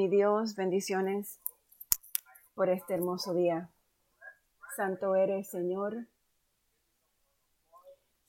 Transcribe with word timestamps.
mi 0.00 0.08
Dios, 0.08 0.56
bendiciones 0.56 1.38
por 2.54 2.70
este 2.70 2.94
hermoso 2.94 3.34
día. 3.34 3.68
Santo 4.74 5.14
eres, 5.14 5.50
Señor. 5.50 6.06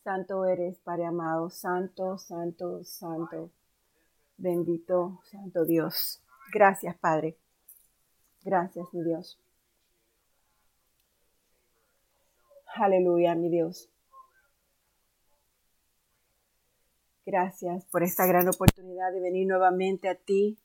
Santo 0.03 0.43
eres, 0.43 0.79
Padre 0.79 1.05
amado. 1.05 1.49
Santo, 1.49 2.17
santo, 2.17 2.83
santo. 2.83 3.51
Bendito, 4.35 5.21
santo 5.23 5.63
Dios. 5.63 6.21
Gracias, 6.53 6.97
Padre. 6.97 7.37
Gracias, 8.43 8.85
mi 8.91 9.05
Dios. 9.05 9.39
Aleluya, 12.75 13.33
mi 13.35 13.49
Dios. 13.49 13.89
Gracias 17.25 17.85
por 17.85 18.03
esta 18.03 18.25
gran 18.25 18.49
oportunidad 18.49 19.13
de 19.13 19.21
venir 19.21 19.47
nuevamente 19.47 20.09
a 20.09 20.15
ti. 20.15 20.59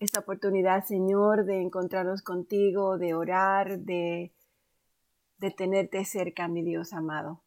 Esta 0.00 0.20
oportunidad, 0.20 0.82
Señor, 0.86 1.44
de 1.44 1.60
encontrarnos 1.60 2.22
contigo, 2.22 2.96
de 2.96 3.12
orar, 3.12 3.80
de, 3.80 4.32
de 5.36 5.50
tenerte 5.50 6.06
cerca, 6.06 6.48
mi 6.48 6.62
Dios 6.62 6.94
amado. 6.94 7.42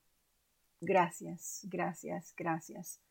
Gracias, 0.79 1.65
gracias, 1.71 2.31
gracias. 2.37 3.01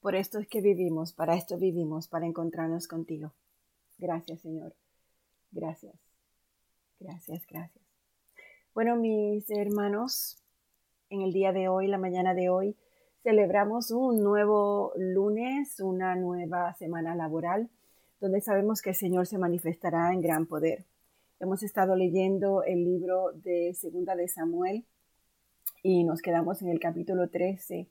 Por 0.00 0.14
esto 0.14 0.38
es 0.38 0.46
que 0.46 0.60
vivimos, 0.60 1.12
para 1.12 1.34
esto 1.34 1.58
vivimos, 1.58 2.06
para 2.06 2.26
encontrarnos 2.26 2.86
contigo. 2.86 3.32
Gracias, 3.98 4.42
Señor. 4.42 4.76
Gracias. 5.50 5.96
Gracias, 7.00 7.44
gracias. 7.48 7.84
Bueno, 8.74 8.94
mis 8.94 9.50
hermanos, 9.50 10.40
en 11.10 11.22
el 11.22 11.32
día 11.32 11.52
de 11.52 11.66
hoy, 11.66 11.88
la 11.88 11.98
mañana 11.98 12.32
de 12.32 12.48
hoy, 12.48 12.76
celebramos 13.24 13.90
un 13.90 14.22
nuevo 14.22 14.92
lunes, 14.96 15.80
una 15.80 16.14
nueva 16.14 16.74
semana 16.74 17.16
laboral, 17.16 17.68
donde 18.20 18.40
sabemos 18.40 18.82
que 18.82 18.90
el 18.90 18.96
Señor 18.96 19.26
se 19.26 19.38
manifestará 19.38 20.12
en 20.12 20.20
gran 20.20 20.46
poder. 20.46 20.84
Hemos 21.40 21.62
estado 21.62 21.94
leyendo 21.94 22.64
el 22.64 22.84
libro 22.84 23.30
de 23.32 23.74
Segunda 23.74 24.16
de 24.16 24.26
Samuel 24.26 24.84
y 25.82 26.02
nos 26.02 26.20
quedamos 26.20 26.60
en 26.62 26.68
el 26.70 26.80
capítulo 26.80 27.28
13, 27.28 27.88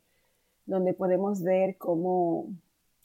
donde 0.65 0.93
podemos 0.93 1.43
ver 1.43 1.77
cómo, 1.77 2.49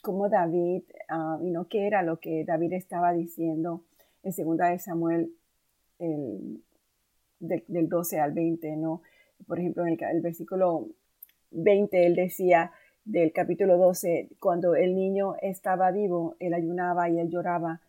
cómo 0.02 0.28
David, 0.28 0.82
ah, 1.08 1.38
y 1.40 1.50
no 1.50 1.68
qué 1.68 1.86
era 1.86 2.02
lo 2.02 2.18
que 2.18 2.44
David 2.44 2.72
estaba 2.72 3.12
diciendo 3.12 3.84
en 4.24 4.32
Segunda 4.32 4.70
de 4.70 4.80
Samuel 4.80 5.32
el, 6.00 6.60
del 7.38 7.88
12 7.88 8.18
al 8.18 8.32
20, 8.32 8.76
¿no? 8.76 9.02
Por 9.46 9.60
ejemplo, 9.60 9.86
en 9.86 9.92
el, 9.92 10.02
el 10.16 10.20
versículo 10.22 10.88
20 11.52 12.06
él 12.06 12.16
decía 12.16 12.72
del 13.04 13.32
capítulo 13.32 13.76
12, 13.78 14.30
cuando 14.38 14.74
el 14.74 14.94
niño 14.94 15.34
estaba 15.42 15.90
vivo, 15.90 16.36
él 16.38 16.54
ayunaba 16.54 17.08
y 17.08 17.18
él 17.18 17.28
lloraba, 17.30 17.80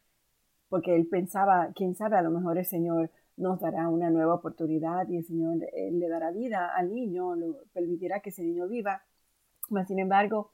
porque 0.69 0.95
él 0.95 1.07
pensaba, 1.07 1.69
quién 1.75 1.95
sabe, 1.95 2.17
a 2.17 2.21
lo 2.21 2.31
mejor 2.31 2.57
el 2.57 2.65
Señor 2.65 3.11
nos 3.37 3.59
dará 3.59 3.89
una 3.89 4.09
nueva 4.09 4.35
oportunidad 4.35 5.07
y 5.09 5.17
el 5.17 5.25
Señor 5.25 5.57
le 5.57 6.07
dará 6.09 6.31
vida 6.31 6.69
al 6.75 6.93
niño, 6.93 7.35
lo 7.35 7.63
permitirá 7.73 8.19
que 8.19 8.29
ese 8.29 8.43
niño 8.43 8.67
viva. 8.67 9.03
Mas, 9.69 9.87
sin 9.87 9.99
embargo, 9.99 10.51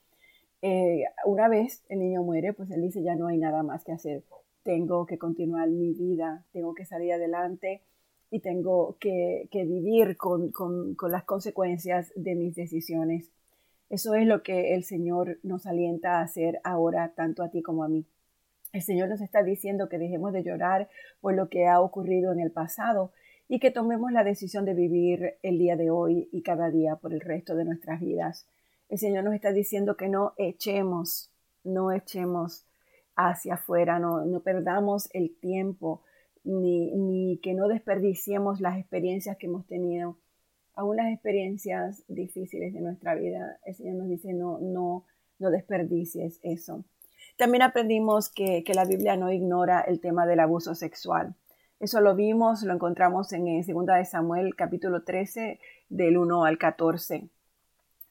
eh, 0.62 1.06
una 1.26 1.48
vez 1.48 1.84
el 1.90 2.00
niño 2.00 2.23
muere, 2.23 2.54
pues 2.54 2.70
él 2.72 2.82
dice, 2.82 3.02
ya 3.02 3.16
no 3.16 3.28
hay 3.28 3.38
nada 3.38 3.64
más 3.64 3.84
que 3.84 3.94
hacer, 3.94 4.23
tengo 4.64 5.06
que 5.06 5.18
continuar 5.18 5.70
mi 5.70 5.94
vida, 5.94 6.46
tengo 6.52 6.73
que 6.73 6.86
salir 6.86 7.14
adelante 7.14 7.82
y 8.30 8.42
tengo 8.42 8.98
que, 9.00 9.48
vivir 9.52 10.18
con, 10.18 10.52
las 11.10 11.23
consecuencias 11.23 12.12
de 12.16 12.36
mis 12.36 12.56
decisiones. 12.56 13.32
Eso 13.90 14.14
es 14.14 14.28
lo 14.28 14.44
que 14.44 14.76
el 14.76 14.84
Señor 14.84 15.40
nos 15.44 15.66
alienta 15.66 16.20
a 16.20 16.22
hacer 16.22 16.59
ahora, 16.64 17.14
tanto 17.16 17.44
a 17.44 17.50
ti 17.50 17.62
como 17.62 17.84
a 17.84 17.90
mí. 17.90 18.06
El 18.72 18.84
Señor 18.84 19.09
nos 19.09 19.22
está 19.22 19.44
diciendo 19.44 19.90
que 19.90 19.98
dejemos 19.98 20.32
de 20.32 20.44
llorar 20.44 20.90
por 21.22 21.34
lo 21.34 21.50
que 21.50 21.68
ha 21.68 21.82
ocurrido 21.82 22.32
en 22.32 22.40
el 22.40 22.52
pasado 22.52 23.12
y 23.48 23.60
que 23.60 23.72
tomemos 23.72 24.12
la 24.12 24.23
decisión 24.23 24.64
de 24.66 24.76
vivir 24.76 25.38
el 25.42 25.58
día 25.58 25.76
de 25.76 25.90
hoy 25.90 26.30
y 26.32 26.44
cada 26.44 26.70
día 26.70 26.95
por 26.98 27.14
el 27.14 27.22
resto 27.22 27.55
de 27.55 27.66
nuestras 27.66 28.00
vidas. 28.00 28.48
El 28.89 29.00
Señor 29.00 29.23
nos 29.23 29.33
está 29.33 29.52
diciendo 29.52 29.98
que 29.98 30.08
no 30.08 30.33
echemos, 30.38 31.32
no 31.64 31.92
echemos 31.92 32.67
hacia 33.16 33.56
afuera, 33.56 33.98
no, 33.98 34.23
no 34.26 34.42
perdamos 34.42 35.10
el 35.14 35.36
tiempo, 35.39 36.04
ni, 36.44 37.39
que 37.42 37.54
no 37.54 37.67
desperdiciemos 37.67 38.61
las 38.61 38.77
experiencias 38.77 39.38
que 39.38 39.48
hemos 39.48 39.66
tenido, 39.67 40.17
aún 40.80 40.95
las 40.95 41.12
experiencias 41.12 42.04
difíciles 42.08 42.73
de 42.73 42.80
nuestra 42.80 43.14
vida. 43.14 43.60
El 43.66 43.76
Señor 43.76 43.95
nos 43.95 44.08
dice, 44.08 44.34
no, 44.34 44.60
no, 44.60 45.04
no 45.38 45.50
desperdicies 45.52 46.40
eso. 46.42 46.86
También 47.36 47.64
aprendimos 47.64 48.30
que, 48.30 48.64
la 48.73 48.86
Biblia 48.86 49.18
no 49.18 49.32
ignora 49.32 49.82
el 49.82 50.00
tema 50.00 50.26
del 50.26 50.39
abuso 50.39 50.76
sexual. 50.76 51.36
Eso 51.82 52.00
lo 52.00 52.16
vimos, 52.16 52.64
lo 52.64 52.73
encontramos 52.73 53.34
en, 53.34 53.45
2 53.45 53.66
de 53.66 54.06
Samuel 54.06 54.56
capítulo 54.56 55.04
13 55.04 55.60
del 55.89 56.18
1 56.18 56.45
al 56.45 56.58
14. 56.58 57.28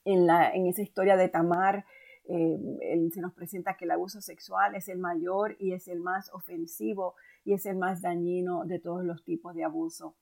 En, 0.04 0.26
la, 0.26 0.50
en 0.50 0.66
esa 0.66 0.82
historia 0.82 1.16
de 1.16 1.28
Tamar, 1.30 1.86
eh, 2.28 3.08
se 3.14 3.20
nos 3.22 3.32
presenta 3.32 3.78
que 3.78 3.86
el 3.86 3.92
abuso 3.92 4.20
sexual 4.20 4.74
es 4.74 4.88
el 4.88 4.98
mayor 4.98 5.56
y 5.58 5.72
es 5.72 5.88
el 5.88 6.00
más 6.00 6.30
ofensivo 6.34 7.14
y 7.46 7.54
es 7.54 7.64
el 7.64 7.76
más 7.76 8.02
dañino 8.02 8.66
de 8.66 8.78
todos 8.78 9.04
los 9.04 9.24
tipos 9.24 9.54
de 9.54 9.64
abuso. 9.64 10.14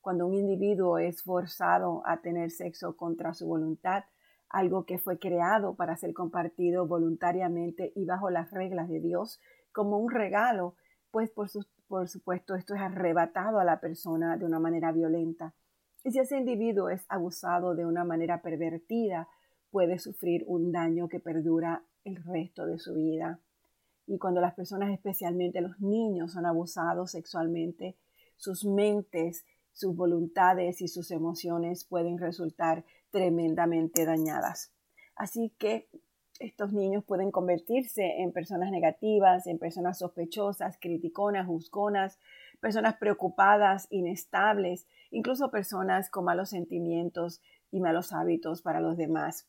Cuando 0.00 0.26
un 0.26 0.34
individuo 0.34 0.98
es 0.98 1.22
forzado 1.22 2.02
a 2.06 2.18
tener 2.18 2.50
sexo 2.50 2.96
contra 2.96 3.34
su 3.34 3.46
voluntad, 3.46 4.04
algo 4.48 4.84
que 4.84 4.98
fue 4.98 5.18
creado 5.18 5.74
para 5.74 5.96
ser 5.96 6.12
compartido 6.14 6.86
voluntariamente 6.86 7.92
y 7.94 8.04
bajo 8.04 8.30
las 8.30 8.50
reglas 8.50 8.88
de 8.88 9.00
Dios 9.00 9.40
como 9.72 9.98
un 9.98 10.10
regalo, 10.10 10.74
pues 11.10 11.30
por, 11.30 11.48
supuesto 11.48 12.54
esto 12.54 12.74
es 12.74 12.80
arrebatado 12.80 13.58
a 13.60 13.64
la 13.64 13.80
persona 13.80 14.36
de 14.36 14.44
una 14.44 14.58
manera 14.58 14.92
violenta. 14.92 15.54
Y 16.02 16.12
si 16.12 16.18
ese 16.18 16.38
individuo 16.38 16.88
es 16.88 17.04
abusado 17.08 17.74
de 17.74 17.84
una 17.84 18.04
manera 18.04 18.42
pervertida, 18.42 19.28
puede 19.70 19.98
sufrir 19.98 20.44
un 20.46 20.72
daño 20.72 21.08
que 21.08 21.20
perdura 21.20 21.84
el 22.04 22.16
resto 22.24 22.66
de 22.66 22.78
su 22.78 22.94
vida 22.94 23.38
y 24.10 24.18
cuando 24.18 24.40
las 24.40 24.54
personas, 24.54 24.90
especialmente 24.90 25.60
los 25.60 25.80
niños, 25.80 26.32
son 26.32 26.44
abusados 26.44 27.12
sexualmente, 27.12 27.96
sus 28.36 28.64
mentes, 28.64 29.44
sus 29.72 29.94
voluntades 29.94 30.80
y 30.80 30.88
sus 30.88 31.10
emociones 31.10 31.84
pueden 31.84 32.18
resultar 32.18 32.84
tremendamente 33.10 34.04
dañadas. 34.04 34.72
Así 35.16 35.52
que 35.58 35.88
estos 36.38 36.72
niños 36.72 37.04
pueden 37.04 37.30
convertirse 37.30 38.22
en 38.22 38.32
personas 38.32 38.70
negativas, 38.70 39.46
en 39.46 39.58
personas 39.58 39.98
sospechosas, 39.98 40.78
criticonas, 40.80 41.46
juzgonas, 41.46 42.18
personas 42.60 42.96
preocupadas, 42.96 43.86
inestables, 43.90 44.86
incluso 45.10 45.50
personas 45.50 46.08
con 46.08 46.24
malos 46.24 46.50
sentimientos 46.50 47.42
y 47.70 47.80
malos 47.80 48.12
hábitos 48.12 48.62
para 48.62 48.80
los 48.80 48.96
demás. 48.96 49.48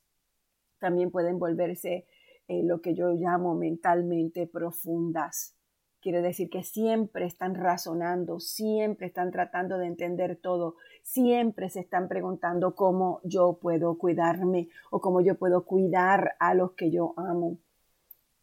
También 0.80 1.12
pueden 1.12 1.40
volverse 1.40 2.08
eh, 2.48 2.64
lo 2.64 2.82
que 2.82 2.94
yo 2.94 3.12
llamo 3.14 3.56
mentalmente 3.56 4.48
profundas. 4.48 5.56
Quiere 6.02 6.22
decir 6.22 6.50
que 6.50 6.64
siempre 6.64 7.26
están 7.26 7.54
razonando, 7.54 8.40
siempre 8.40 9.08
están 9.08 9.32
tratando 9.32 9.78
de 9.78 9.86
entender 9.86 10.36
todo, 10.36 10.76
siempre 11.04 11.70
se 11.70 11.82
están 11.82 12.08
preguntando 12.08 12.74
cómo 12.74 13.22
yo 13.24 13.60
puedo 13.62 13.98
cuidarme 14.00 14.70
o 14.90 15.00
cómo 15.00 15.22
yo 15.22 15.36
puedo 15.36 15.64
cuidar 15.64 16.36
a 16.40 16.56
los 16.56 16.72
que 16.72 16.90
yo 16.90 17.14
amo. 17.18 17.58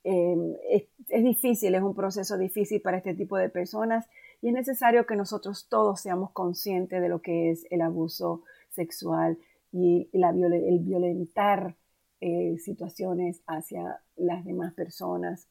Em, 0.04 0.54
es, 0.70 1.24
difícil, 1.24 1.74
es 1.74 1.82
un 1.82 1.94
proceso 1.94 2.38
difícil 2.38 2.80
para 2.80 2.98
este 2.98 3.14
tipo 3.14 3.36
de 3.36 3.48
personas 3.48 4.06
y 4.40 4.48
es 4.48 4.54
necesario 4.54 5.04
que 5.04 5.16
nosotros 5.16 5.66
todos 5.68 6.00
seamos 6.00 6.30
conscientes 6.30 7.02
de 7.02 7.08
lo 7.08 7.20
que 7.20 7.50
es 7.50 7.66
el 7.70 7.82
abuso 7.82 8.44
sexual 8.70 9.36
y 9.72 10.08
el 10.12 10.78
violentar 10.78 11.76
eh, 12.20 12.56
situaciones 12.58 13.42
hacia 13.46 14.00
las 14.16 14.44
demás 14.44 14.74
personas. 14.74 15.48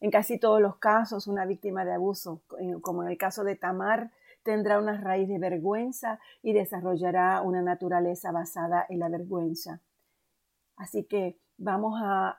En 0.00 0.10
casi 0.10 0.38
todos 0.38 0.60
los 0.60 0.76
casos, 0.76 1.26
una 1.26 1.44
víctima 1.44 1.84
de 1.84 1.92
abuso, 1.92 2.42
como 2.82 3.02
en 3.02 3.08
el 3.08 3.18
caso 3.18 3.42
de 3.44 3.56
Tamar, 3.56 4.12
tendrá 4.42 4.78
una 4.78 5.00
raíz 5.00 5.28
de 5.28 5.38
vergüenza 5.38 6.20
y 6.42 6.52
desarrollará 6.52 7.42
una 7.42 7.62
naturaleza 7.62 8.30
basada 8.32 8.86
en 8.88 9.00
la 9.00 9.08
vergüenza. 9.08 9.80
Así 10.76 11.04
que 11.04 11.38
vamos 11.58 12.00
a, 12.02 12.36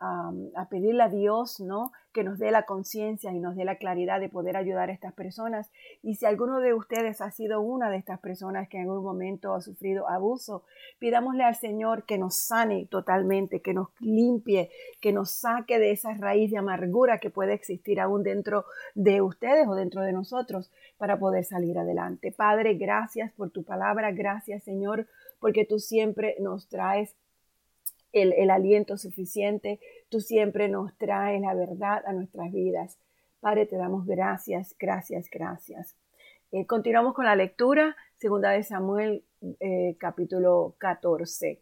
pedirle 0.70 1.04
a 1.04 1.10
Dios, 1.10 1.60
¿no? 1.60 1.92
Que 2.14 2.24
nos 2.24 2.40
dé 2.40 2.52
la 2.52 2.64
conciencia 2.64 3.32
y 3.32 3.40
nos 3.40 3.56
dé 3.56 3.66
la 3.66 3.76
claridad 3.76 4.20
de 4.20 4.30
poder 4.30 4.56
ayudar 4.56 4.90
a 4.90 4.94
estas 4.94 5.14
personas. 5.14 5.70
Y 6.02 6.16
si 6.16 6.26
alguno 6.26 6.60
de 6.60 6.74
ustedes 6.74 7.22
ha 7.22 7.30
sido 7.32 7.62
una 7.62 7.90
de 7.90 7.98
estas 7.98 8.20
personas 8.20 8.70
que 8.70 8.78
en 8.78 8.84
algún 8.84 9.04
momento 9.04 9.54
ha 9.54 9.62
sufrido 9.62 10.08
abuso, 10.10 10.64
pidámosle 11.00 11.44
al 11.44 11.56
Señor 11.56 12.06
que 12.06 12.18
nos 12.18 12.36
sane 12.36 12.86
totalmente, 12.86 13.62
que 13.62 13.74
nos 13.74 13.90
limpie, 14.00 14.70
que 15.02 15.12
nos 15.12 15.32
saque 15.32 15.80
de 15.80 15.92
esa 15.92 16.14
raíz 16.14 16.52
de 16.52 16.58
amargura 16.58 17.20
que 17.20 17.30
puede 17.30 17.54
existir 17.54 18.00
aún 18.00 18.24
dentro 18.24 18.66
de 18.96 19.22
ustedes 19.22 19.68
o 19.68 19.76
dentro 19.76 20.02
de 20.02 20.14
nosotros 20.14 20.72
para 20.98 21.20
poder 21.20 21.44
salir 21.44 21.78
adelante. 21.78 22.32
Padre, 22.32 22.76
gracias 22.76 23.32
por 23.34 23.52
tu 23.52 23.64
palabra, 23.64 24.12
gracias 24.12 24.64
Señor, 24.64 25.08
porque 25.40 25.66
tú 25.66 25.80
siempre 25.80 26.36
nos 26.40 26.68
traes 26.68 27.16
el, 28.14 28.50
aliento 28.50 28.98
suficiente. 28.98 29.80
Tú 30.10 30.20
siempre 30.20 30.70
nos 30.70 30.98
traes 30.98 31.42
la 31.42 31.54
verdad 31.54 32.04
a 32.06 32.14
nuestras 32.14 32.52
vidas. 32.52 32.98
Padre, 33.40 33.66
te 33.66 33.78
damos 33.78 34.06
gracias, 34.06 34.76
gracias, 34.78 35.30
gracias. 35.32 35.96
Eh, 36.52 36.66
continuamos 36.66 37.14
con 37.14 37.26
la 37.26 37.36
lectura, 37.36 37.96
segunda 38.18 38.50
de 38.52 38.64
Samuel, 38.64 39.24
eh, 39.60 39.96
capítulo 40.00 40.76
14. 40.80 41.62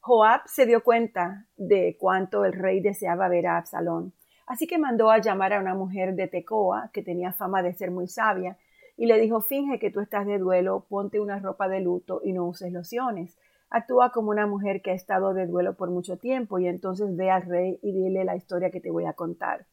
Joab 0.00 0.42
se 0.46 0.64
dio 0.64 0.82
cuenta 0.82 1.46
de 1.56 1.96
cuánto 1.98 2.44
el 2.44 2.52
rey 2.52 2.80
deseaba 2.80 3.28
ver 3.28 3.46
a 3.48 3.58
Absalón, 3.58 4.14
así 4.46 4.66
que 4.66 4.78
mandó 4.78 5.10
a 5.10 5.18
llamar 5.18 5.52
a 5.52 5.60
una 5.60 5.74
mujer 5.74 6.14
de 6.14 6.28
Tecoa, 6.28 6.90
que 6.92 7.02
tenía 7.02 7.32
fama 7.32 7.62
de 7.62 7.74
ser 7.74 7.90
muy 7.90 8.06
sabia, 8.06 8.56
y 8.96 9.06
le 9.06 9.18
dijo, 9.20 9.40
finge 9.40 9.78
que 9.78 9.90
tú 9.90 10.00
estás 10.00 10.26
de 10.26 10.38
duelo, 10.38 10.86
ponte 10.88 11.20
una 11.20 11.38
ropa 11.38 11.68
de 11.68 11.80
luto 11.80 12.20
y 12.24 12.32
no 12.32 12.46
uses 12.46 12.72
lociones. 12.72 13.36
Actúa 13.70 14.12
como 14.12 14.30
una 14.30 14.46
mujer 14.46 14.80
que 14.82 14.92
ha 14.92 14.94
estado 14.94 15.34
de 15.34 15.46
duelo 15.46 15.76
por 15.76 15.90
mucho 15.90 16.16
tiempo 16.16 16.58
y 16.58 16.66
entonces 16.66 17.14
ve 17.16 17.30
al 17.30 17.42
rey 17.42 17.78
y 17.82 17.92
dile 17.92 18.24
la 18.24 18.36
historia 18.36 18.70
que 18.70 18.80
te 18.80 18.90
voy 18.90 19.04
a 19.04 19.12
contar. 19.12 19.66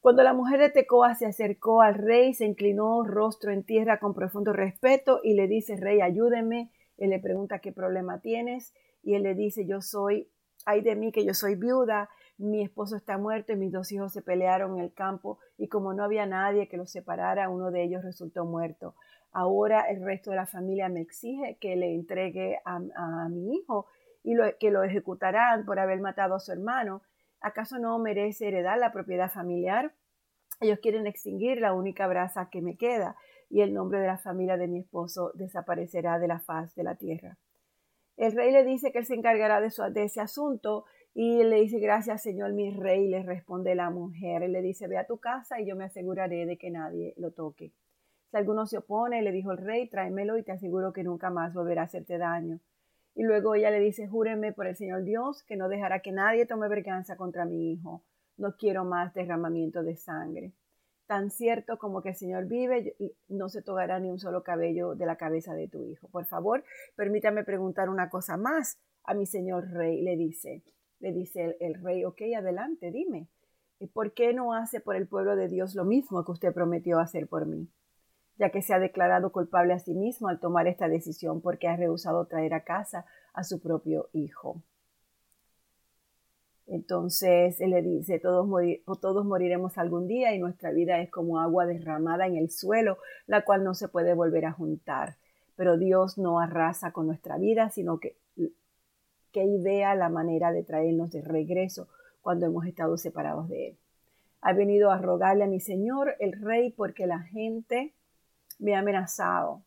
Cuando 0.00 0.22
la 0.22 0.32
mujer 0.32 0.60
de 0.60 0.70
Tecoa 0.70 1.14
se 1.14 1.26
acercó 1.26 1.82
al 1.82 1.94
rey, 1.94 2.32
se 2.32 2.46
inclinó 2.46 3.04
rostro 3.04 3.52
en 3.52 3.64
tierra 3.64 3.98
con 3.98 4.14
profundo 4.14 4.52
respeto 4.52 5.20
y 5.22 5.34
le 5.34 5.46
dice, 5.46 5.76
Rey, 5.76 6.00
ayúdeme. 6.00 6.70
Él 6.96 7.10
le 7.10 7.18
pregunta 7.18 7.58
qué 7.58 7.72
problema 7.72 8.20
tienes 8.20 8.74
y 9.02 9.14
él 9.14 9.22
le 9.22 9.34
dice, 9.34 9.66
yo 9.66 9.80
soy, 9.80 10.30
ay 10.66 10.82
de 10.82 10.94
mí 10.94 11.12
que 11.12 11.24
yo 11.24 11.34
soy 11.34 11.54
viuda, 11.54 12.10
mi 12.38 12.62
esposo 12.62 12.96
está 12.96 13.18
muerto 13.18 13.52
y 13.52 13.56
mis 13.56 13.72
dos 13.72 13.92
hijos 13.92 14.12
se 14.12 14.22
pelearon 14.22 14.78
en 14.78 14.84
el 14.84 14.92
campo 14.92 15.38
y 15.58 15.68
como 15.68 15.92
no 15.92 16.04
había 16.04 16.26
nadie 16.26 16.68
que 16.68 16.76
los 16.76 16.90
separara, 16.90 17.50
uno 17.50 17.70
de 17.70 17.82
ellos 17.82 18.02
resultó 18.02 18.44
muerto. 18.44 18.94
Ahora 19.32 19.82
el 19.88 20.04
resto 20.04 20.30
de 20.30 20.36
la 20.36 20.46
familia 20.46 20.88
me 20.88 21.00
exige 21.00 21.56
que 21.60 21.76
le 21.76 21.94
entregue 21.94 22.60
a, 22.64 22.78
mi 23.28 23.54
hijo 23.56 23.86
y 24.22 24.34
que 24.58 24.70
lo 24.70 24.82
ejecutarán 24.82 25.64
por 25.64 25.78
haber 25.78 26.00
matado 26.00 26.34
a 26.34 26.40
su 26.40 26.52
hermano 26.52 27.02
¿Acaso 27.40 27.78
no 27.78 27.98
merece 27.98 28.48
heredar 28.48 28.78
la 28.78 28.92
propiedad 28.92 29.30
familiar? 29.30 29.94
Ellos 30.60 30.78
quieren 30.80 31.06
extinguir 31.06 31.58
la 31.58 31.72
única 31.72 32.06
brasa 32.06 32.50
que 32.50 32.60
me 32.60 32.76
queda 32.76 33.16
y 33.48 33.62
el 33.62 33.72
nombre 33.72 33.98
de 33.98 34.06
la 34.06 34.18
familia 34.18 34.58
de 34.58 34.68
mi 34.68 34.80
esposo 34.80 35.32
desaparecerá 35.34 36.18
de 36.18 36.28
la 36.28 36.40
faz 36.40 36.74
de 36.74 36.84
la 36.84 36.96
tierra. 36.96 37.38
El 38.18 38.32
rey 38.32 38.52
le 38.52 38.64
dice 38.64 38.92
que 38.92 38.98
él 38.98 39.06
se 39.06 39.14
encargará 39.14 39.60
de, 39.60 40.04
ese 40.04 40.20
asunto 40.20 40.84
y 41.14 41.42
le 41.42 41.62
dice, 41.62 41.80
gracias 41.80 42.22
Señor 42.22 42.52
mi 42.52 42.70
rey, 42.70 43.08
le 43.08 43.22
responde 43.22 43.74
la 43.74 43.88
mujer. 43.88 44.42
Él 44.42 44.52
le 44.52 44.60
dice, 44.60 44.86
ve 44.86 44.98
a 44.98 45.06
tu 45.06 45.18
casa 45.18 45.58
y 45.58 45.66
yo 45.66 45.74
me 45.76 45.84
aseguraré 45.84 46.44
de 46.44 46.58
que 46.58 46.70
nadie 46.70 47.14
lo 47.16 47.32
toque. 47.32 47.72
Si 48.30 48.36
alguno 48.36 48.66
se 48.66 48.78
opone, 48.78 49.22
le 49.22 49.32
dijo 49.32 49.50
el 49.50 49.58
rey, 49.58 49.88
tráemelo 49.88 50.38
y 50.38 50.44
te 50.44 50.52
aseguro 50.52 50.92
que 50.92 51.02
nunca 51.02 51.30
más 51.30 51.52
volverá 51.52 51.82
a 51.82 51.84
hacerte 51.86 52.16
daño. 52.16 52.60
Y 53.16 53.24
luego 53.24 53.56
ella 53.56 53.70
le 53.70 53.80
dice, 53.80 54.06
júreme 54.06 54.52
por 54.52 54.68
el 54.68 54.76
Señor 54.76 55.02
Dios 55.02 55.42
que 55.42 55.56
no 55.56 55.68
dejará 55.68 56.00
que 56.00 56.12
nadie 56.12 56.46
tome 56.46 56.68
venganza 56.68 57.16
contra 57.16 57.44
mi 57.44 57.72
hijo. 57.72 58.04
No 58.36 58.56
quiero 58.56 58.84
más 58.84 59.12
derramamiento 59.14 59.82
de 59.82 59.96
sangre. 59.96 60.52
Tan 61.06 61.30
cierto 61.30 61.76
como 61.76 62.02
que 62.02 62.10
el 62.10 62.14
Señor 62.14 62.46
vive, 62.46 62.94
no 63.28 63.48
se 63.48 63.62
tocará 63.62 63.98
ni 63.98 64.10
un 64.10 64.20
solo 64.20 64.44
cabello 64.44 64.94
de 64.94 65.06
la 65.06 65.16
cabeza 65.16 65.54
de 65.54 65.66
tu 65.66 65.84
hijo. 65.84 66.08
Por 66.08 66.24
favor, 66.24 66.62
permítame 66.94 67.42
preguntar 67.42 67.88
una 67.88 68.08
cosa 68.08 68.36
más 68.36 68.78
a 69.02 69.12
mi 69.12 69.26
Señor 69.26 69.72
Rey, 69.72 70.02
le 70.02 70.16
dice. 70.16 70.62
Le 71.00 71.12
dice 71.12 71.44
el, 71.46 71.56
el 71.58 71.82
rey, 71.82 72.04
ok, 72.04 72.22
adelante, 72.36 72.92
dime. 72.92 73.26
¿Por 73.92 74.12
qué 74.12 74.32
no 74.34 74.54
hace 74.54 74.78
por 74.80 74.94
el 74.94 75.08
pueblo 75.08 75.34
de 75.34 75.48
Dios 75.48 75.74
lo 75.74 75.84
mismo 75.84 76.24
que 76.24 76.30
usted 76.30 76.52
prometió 76.54 77.00
hacer 77.00 77.26
por 77.26 77.46
mí? 77.46 77.68
Ya 78.40 78.48
que 78.48 78.62
se 78.62 78.72
ha 78.72 78.78
declarado 78.78 79.32
culpable 79.32 79.74
a 79.74 79.78
sí 79.78 79.92
mismo 79.92 80.28
al 80.28 80.40
tomar 80.40 80.66
esta 80.66 80.88
decisión 80.88 81.42
porque 81.42 81.68
ha 81.68 81.76
rehusado 81.76 82.24
traer 82.24 82.54
a 82.54 82.64
casa 82.64 83.04
a 83.34 83.44
su 83.44 83.60
propio 83.60 84.08
hijo. 84.14 84.62
Entonces 86.66 87.60
él 87.60 87.70
le 87.70 87.82
dice, 87.82 88.18
todos, 88.18 88.48
todos 89.02 89.26
moriremos 89.26 89.76
algún 89.76 90.08
día 90.08 90.34
y 90.34 90.38
nuestra 90.38 90.70
vida 90.70 91.02
es 91.02 91.10
como 91.10 91.38
agua 91.38 91.66
derramada 91.66 92.26
en 92.26 92.36
el 92.36 92.48
suelo, 92.48 92.96
la 93.26 93.44
cual 93.44 93.62
no 93.62 93.74
se 93.74 93.88
puede 93.88 94.14
volver 94.14 94.46
a 94.46 94.52
juntar. 94.52 95.16
Pero 95.54 95.76
Dios 95.76 96.16
no 96.16 96.40
arrasa 96.40 96.92
con 96.92 97.06
nuestra 97.06 97.36
vida, 97.36 97.68
sino 97.68 97.98
que, 98.00 98.16
que 99.32 99.44
idea 99.44 99.94
la 99.94 100.08
manera 100.08 100.50
de 100.50 100.62
traernos 100.62 101.10
de 101.10 101.20
regreso 101.20 101.88
cuando 102.22 102.46
hemos 102.46 102.64
estado 102.64 102.96
separados 102.96 103.50
de 103.50 103.68
Él. 103.68 103.76
Ha 104.40 104.54
venido 104.54 104.90
a 104.90 104.96
rogarle 104.96 105.44
a 105.44 105.48
mi 105.48 105.60
Señor, 105.60 106.14
el 106.20 106.40
Rey, 106.40 106.70
porque 106.70 107.06
la 107.06 107.18
gente 107.18 107.92
me 108.60 108.74
ha 108.74 108.78
amenazado. 108.78 109.62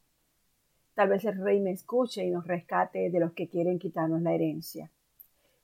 Tal 0.93 1.09
vez 1.09 1.25
el 1.25 1.37
rey 1.43 1.59
me 1.59 1.71
escuche 1.71 2.23
y 2.23 2.31
nos 2.31 2.47
rescate 2.47 3.09
de 3.09 3.19
los 3.19 3.33
que 3.33 3.49
quieren 3.49 3.79
quitarnos 3.79 4.21
la 4.21 4.33
herencia. 4.33 4.89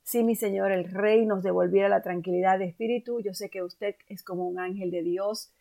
Si 0.03 0.23
mi 0.23 0.35
Señor 0.35 0.71
el 0.71 0.85
Rey 0.85 1.25
nos 1.27 1.43
devolviera 1.43 1.87
la 1.87 2.01
tranquilidad 2.01 2.57
de 2.57 2.65
espíritu, 2.65 3.19
yo 3.21 3.35
sé 3.35 3.49
que 3.49 3.61
usted 3.61 3.95
es 4.07 4.23
como 4.23 4.47
un 4.47 4.59
ángel 4.59 4.89
de 4.89 5.03
Dios 5.03 5.51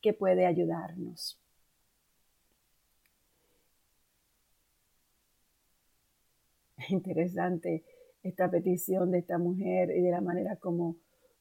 que 0.00 0.12
puede 0.12 0.46
ayudarnos. 0.46 1.40
Interesante 6.88 7.82
esta 8.22 8.50
petición 8.50 9.10
de 9.10 9.18
esta 9.18 9.38
mujer 9.38 9.90
y 9.90 10.02
de 10.02 10.10
la 10.10 10.20
manera 10.20 10.56
como, 10.56 10.96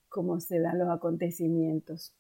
como 0.08 0.40
se 0.40 0.60
dan 0.60 0.80
los 0.80 0.90
acontecimientos. 0.90 2.16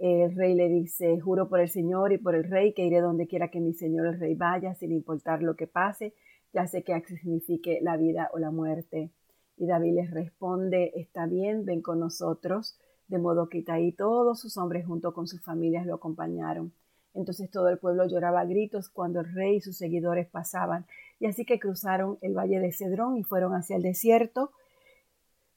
El 0.00 0.34
rey 0.34 0.54
le 0.54 0.70
dice, 0.70 1.20
juro 1.20 1.50
por 1.50 1.60
el 1.60 1.68
Señor 1.68 2.10
y 2.12 2.16
por 2.16 2.34
el 2.34 2.44
rey 2.44 2.72
que 2.72 2.86
iré 2.86 3.02
donde 3.02 3.26
quiera 3.26 3.50
que 3.50 3.60
mi 3.60 3.74
Señor 3.74 4.06
el 4.06 4.18
rey 4.18 4.34
vaya, 4.34 4.74
sin 4.74 4.92
importar 4.92 5.42
lo 5.42 5.56
que 5.56 5.66
pase, 5.66 6.14
ya 6.54 6.66
sé 6.66 6.82
que 6.82 6.98
signifique 7.04 7.80
la 7.82 7.98
vida 7.98 8.30
o 8.32 8.38
la 8.38 8.50
muerte. 8.50 9.10
Y 9.58 9.66
David 9.66 9.96
les 9.96 10.10
responde, 10.10 10.92
está 10.96 11.26
bien, 11.26 11.66
ven 11.66 11.82
con 11.82 12.00
nosotros. 12.00 12.78
De 13.08 13.18
modo 13.18 13.50
que 13.50 13.58
Itaí 13.58 13.92
todos 13.92 14.40
sus 14.40 14.56
hombres 14.56 14.86
junto 14.86 15.12
con 15.12 15.26
sus 15.26 15.42
familias 15.42 15.84
lo 15.84 15.96
acompañaron. 15.96 16.72
Entonces 17.12 17.50
todo 17.50 17.68
el 17.68 17.76
pueblo 17.76 18.06
lloraba 18.06 18.40
a 18.40 18.46
gritos 18.46 18.88
cuando 18.88 19.20
el 19.20 19.30
rey 19.34 19.56
y 19.56 19.60
sus 19.60 19.76
seguidores 19.76 20.28
pasaban. 20.28 20.86
Y 21.18 21.26
así 21.26 21.44
que 21.44 21.58
cruzaron 21.58 22.16
el 22.22 22.34
valle 22.34 22.58
de 22.58 22.72
Cedrón 22.72 23.18
y 23.18 23.22
fueron 23.22 23.52
hacia 23.52 23.76
el 23.76 23.82
desierto 23.82 24.52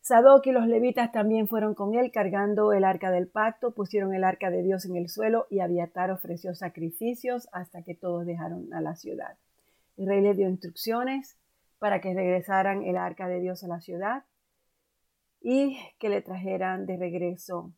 Sadoc 0.04 0.46
y 0.48 0.52
los 0.52 0.68
levitas 0.68 1.14
también 1.14 1.48
fueron 1.48 1.76
con 1.76 1.96
él 1.96 2.12
cargando 2.12 2.74
el 2.74 2.84
arca 2.84 3.10
del 3.10 3.30
pacto, 3.30 3.74
pusieron 3.74 4.14
el 4.14 4.26
arca 4.26 4.50
de 4.50 4.62
Dios 4.62 4.84
en 4.84 4.98
el 4.98 5.08
suelo 5.08 5.48
y 5.50 5.62
Abiatar 5.62 6.12
ofreció 6.12 6.54
sacrificios 6.56 7.48
hasta 7.54 7.84
que 7.84 7.96
todos 7.96 8.26
dejaron 8.26 8.74
a 8.74 8.82
la 8.82 8.98
ciudad. 8.98 9.38
El 9.96 10.08
rey 10.08 10.20
le 10.20 10.34
dio 10.34 10.50
instrucciones 10.50 11.38
para 11.80 12.02
que 12.02 12.14
regresaran 12.14 12.84
el 12.84 12.98
arca 12.98 13.30
de 13.30 13.40
Dios 13.40 13.64
a 13.64 13.70
la 13.70 13.80
ciudad 13.80 14.26
y 15.40 15.78
que 16.00 16.10
le 16.10 16.22
trajeran 16.22 16.86
de 16.86 16.98
regreso 16.98 17.72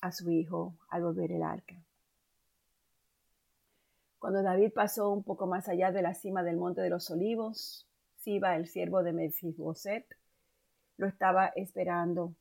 a 0.00 0.12
su 0.12 0.30
hijo 0.30 0.78
al 0.88 1.02
volver 1.02 1.30
el 1.30 1.42
arca. 1.42 1.74
Cuando 4.18 4.42
David 4.42 4.72
pasó 4.74 5.10
un 5.10 5.24
poco 5.24 5.46
más 5.46 5.68
allá 5.68 5.92
de 5.92 6.00
la 6.00 6.14
cima 6.14 6.42
del 6.42 6.56
monte 6.56 6.80
de 6.80 6.88
los 6.88 7.10
olivos, 7.10 7.86
Siba, 8.16 8.56
el 8.56 8.66
siervo 8.66 9.02
de 9.02 9.12
Mefiboset, 9.12 10.06
lo 11.00 11.06
estaba 11.06 11.46
esperando. 11.56 12.34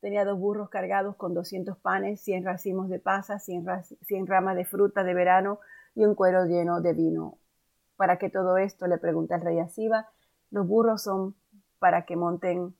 Tenía 0.00 0.24
dos 0.24 0.38
burros 0.38 0.70
cargados 0.70 1.16
con 1.16 1.34
200 1.34 1.76
panes, 1.76 2.20
100 2.22 2.44
racimos 2.44 2.88
de 2.88 3.00
pasas, 3.00 3.44
100, 3.44 4.26
ramas 4.26 4.56
de 4.56 4.64
fruta 4.64 5.02
de 5.02 5.12
verano 5.12 5.58
y 5.94 6.04
un 6.04 6.14
cuero 6.14 6.46
lleno 6.46 6.80
de 6.80 6.92
vino. 6.94 7.38
¿Para 7.96 8.18
qué 8.18 8.30
todo 8.30 8.56
esto? 8.56 8.86
le 8.86 8.98
pregunta 8.98 9.34
el 9.34 9.42
rey 9.42 9.58
a 9.58 9.68
Siba. 9.68 10.08
Los 10.50 10.66
burros 10.66 11.02
son 11.02 11.34
para 11.80 12.06
que 12.06 12.16
monten 12.16 12.74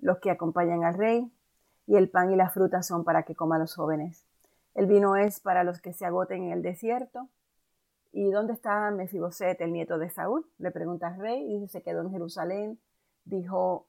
los 0.00 0.18
que 0.18 0.30
acompañan 0.30 0.84
al 0.84 0.94
rey, 0.94 1.32
y 1.86 1.96
el 1.96 2.10
pan 2.10 2.30
y 2.32 2.36
la 2.36 2.50
fruta 2.50 2.82
son 2.82 3.04
para 3.04 3.22
que 3.22 3.34
coman 3.34 3.60
los 3.60 3.74
jóvenes. 3.74 4.26
El 4.74 4.86
vino 4.86 5.16
es 5.16 5.40
para 5.40 5.64
los 5.64 5.80
que 5.80 5.92
se 5.92 6.04
agoten 6.04 6.44
en 6.44 6.52
el 6.52 6.62
desierto. 6.62 7.28
¿Y 8.12 8.30
dónde 8.30 8.52
está 8.52 8.90
Mefiboset, 8.90 9.60
el 9.60 9.72
nieto 9.72 9.96
de 9.96 10.10
Saúl? 10.10 10.44
Le 10.58 10.70
pregunta 10.70 11.08
el 11.08 11.20
rey, 11.20 11.42
y 11.44 11.60
dice, 11.60 11.78
se 11.78 11.82
quedó 11.82 12.02
en 12.02 12.10
Jerusalén 12.10 12.78
dijo 13.28 13.86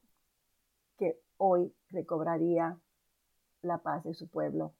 que 0.97 1.19
hoy 1.37 1.73
recobraría 1.89 2.77
la 3.61 3.77
paz 3.79 4.03
de 4.03 4.13
su 4.13 4.27
pueblo. 4.27 4.73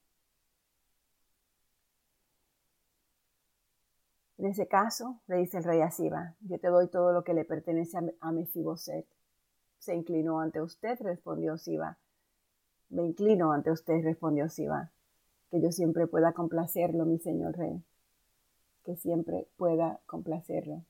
En 4.38 4.46
ese 4.46 4.68
caso, 4.68 5.20
le 5.28 5.38
dice 5.38 5.58
el 5.58 5.66
rey 5.66 5.82
a 5.82 5.92
Siba, 5.92 6.36
yo 6.42 6.60
te 6.60 6.70
doy 6.70 6.88
todo 6.88 7.12
lo 7.12 7.24
que 7.24 7.34
le 7.34 7.44
pertenece 7.44 7.98
a 8.22 8.32
Mefiboset. 8.32 9.06
Se 9.80 9.96
inclinó 9.96 10.40
ante 10.40 10.62
usted, 10.62 10.98
respondió 11.02 11.58
Siba. 11.58 11.98
Me 12.90 13.04
inclino 13.04 13.52
ante 13.52 13.72
usted, 13.72 14.02
respondió 14.02 14.48
Siba. 14.50 14.92
Que 15.52 15.62
yo 15.62 15.72
siempre 15.72 16.08
pueda 16.08 16.32
complacerlo, 16.32 17.06
mi 17.06 17.20
señor 17.20 17.58
rey. 17.58 17.84
Que 18.86 18.96
siempre 18.96 19.48
pueda 19.58 20.00
complacerlo. 20.06 20.84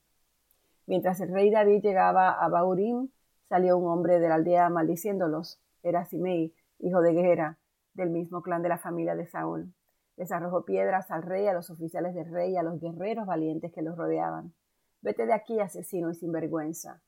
Mientras 0.85 1.19
el 1.21 1.31
rey 1.31 1.49
David 1.49 1.81
llegaba 1.81 2.31
a 2.31 2.49
Baurim, 2.49 3.09
salió 3.49 3.77
un 3.77 3.87
hombre 3.89 4.19
de 4.19 4.29
la 4.29 4.35
aldea 4.35 4.69
maldiciéndolos. 4.69 5.59
Era 5.81 6.05
Simei, 6.05 6.53
hijo 6.77 7.01
de 7.01 7.13
Guerra, 7.13 7.57
del 7.95 8.11
mismo 8.11 8.43
clan 8.43 8.61
de 8.61 8.69
la 8.69 8.77
familia 8.77 9.15
de 9.15 9.25
Saúl. 9.25 9.73
Les 10.17 10.31
arrojó 10.31 10.65
piedras 10.65 11.09
al 11.09 11.23
rey, 11.23 11.47
a 11.47 11.53
los 11.53 11.71
oficiales 11.71 12.13
del 12.13 12.31
rey, 12.31 12.55
a 12.57 12.63
los 12.63 12.79
guerreros 12.79 13.25
valientes 13.25 13.71
que 13.73 13.81
los 13.81 13.97
rodeaban. 13.97 14.53
Vete 15.01 15.25
de 15.25 15.33
aquí, 15.33 15.59
asesino 15.59 16.11
y 16.11 16.15
sinvergüenza. 16.15 17.01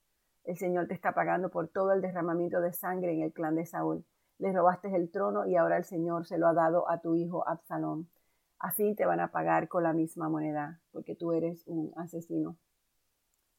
El 0.44 0.58
Señor 0.58 0.88
te 0.88 0.94
está 0.94 1.12
pagando 1.12 1.50
por 1.50 1.68
todo 1.68 1.92
el 1.92 2.00
derramamiento 2.00 2.60
de 2.60 2.72
sangre 2.72 3.12
en 3.12 3.22
el 3.22 3.32
clan 3.32 3.54
de 3.54 3.64
Saúl. 3.64 4.04
le 4.38 4.52
robaste 4.52 4.92
el 4.96 5.10
trono 5.12 5.46
y 5.46 5.54
ahora 5.54 5.76
el 5.76 5.84
Señor 5.84 6.26
se 6.26 6.36
lo 6.36 6.48
ha 6.48 6.52
dado 6.52 6.90
a 6.90 7.00
tu 7.00 7.14
hijo 7.14 7.46
Absalón. 7.46 8.08
Así 8.58 8.96
te 8.96 9.06
van 9.06 9.20
a 9.20 9.30
pagar 9.30 9.68
con 9.68 9.84
la 9.84 9.92
misma 9.92 10.28
moneda, 10.28 10.80
porque 10.90 11.14
tú 11.14 11.32
eres 11.32 11.62
un 11.68 11.92
asesino. 11.96 12.56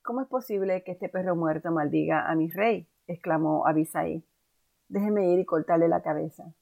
¿Cómo 0.03 0.19
es 0.19 0.27
posible 0.27 0.83
que 0.83 0.91
este 0.91 1.07
perro 1.07 1.33
muerto 1.33 1.71
maldiga 1.71 2.29
a 2.29 2.35
mi 2.35 2.49
rey? 2.49 2.89
exclamó 3.07 3.65
Abisai. 3.65 4.21
Déjeme 4.89 5.29
ir 5.29 5.39
y 5.39 5.45
cortarle 5.45 5.87
la 5.87 6.01
cabeza. 6.01 6.53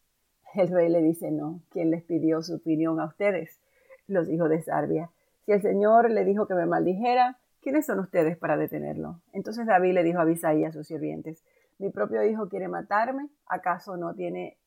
El 0.53 0.67
rey 0.67 0.89
le 0.89 1.01
dice 1.01 1.31
no. 1.31 1.59
¿Quién 1.71 1.89
les 1.89 2.03
pidió 2.03 2.43
su 2.43 2.57
opinión 2.57 2.99
a 2.99 3.05
ustedes? 3.05 3.59
Los 4.05 4.29
hijos 4.29 4.47
de 4.51 4.61
Sarbia. 4.61 5.09
Si 5.43 5.53
el 5.53 5.61
Señor 5.63 6.11
le 6.11 6.23
dijo 6.23 6.45
que 6.45 6.53
me 6.53 6.67
maldijera, 6.67 7.39
¿quiénes 7.63 7.87
son 7.87 7.99
ustedes 7.99 8.37
para 8.37 8.57
detenerlo? 8.57 9.21
Entonces 9.33 9.65
David 9.65 9.93
le 9.93 10.03
dijo 10.03 10.19
a 10.19 10.21
Abisai 10.21 10.63
a 10.65 10.71
sus 10.71 10.85
sirvientes, 10.85 11.43
mi 11.79 11.89
propio 11.89 12.23
hijo 12.23 12.47
quiere 12.47 12.67
matarme, 12.67 13.27
¿acaso 13.47 13.97
no 13.97 14.13
tiene 14.13 14.59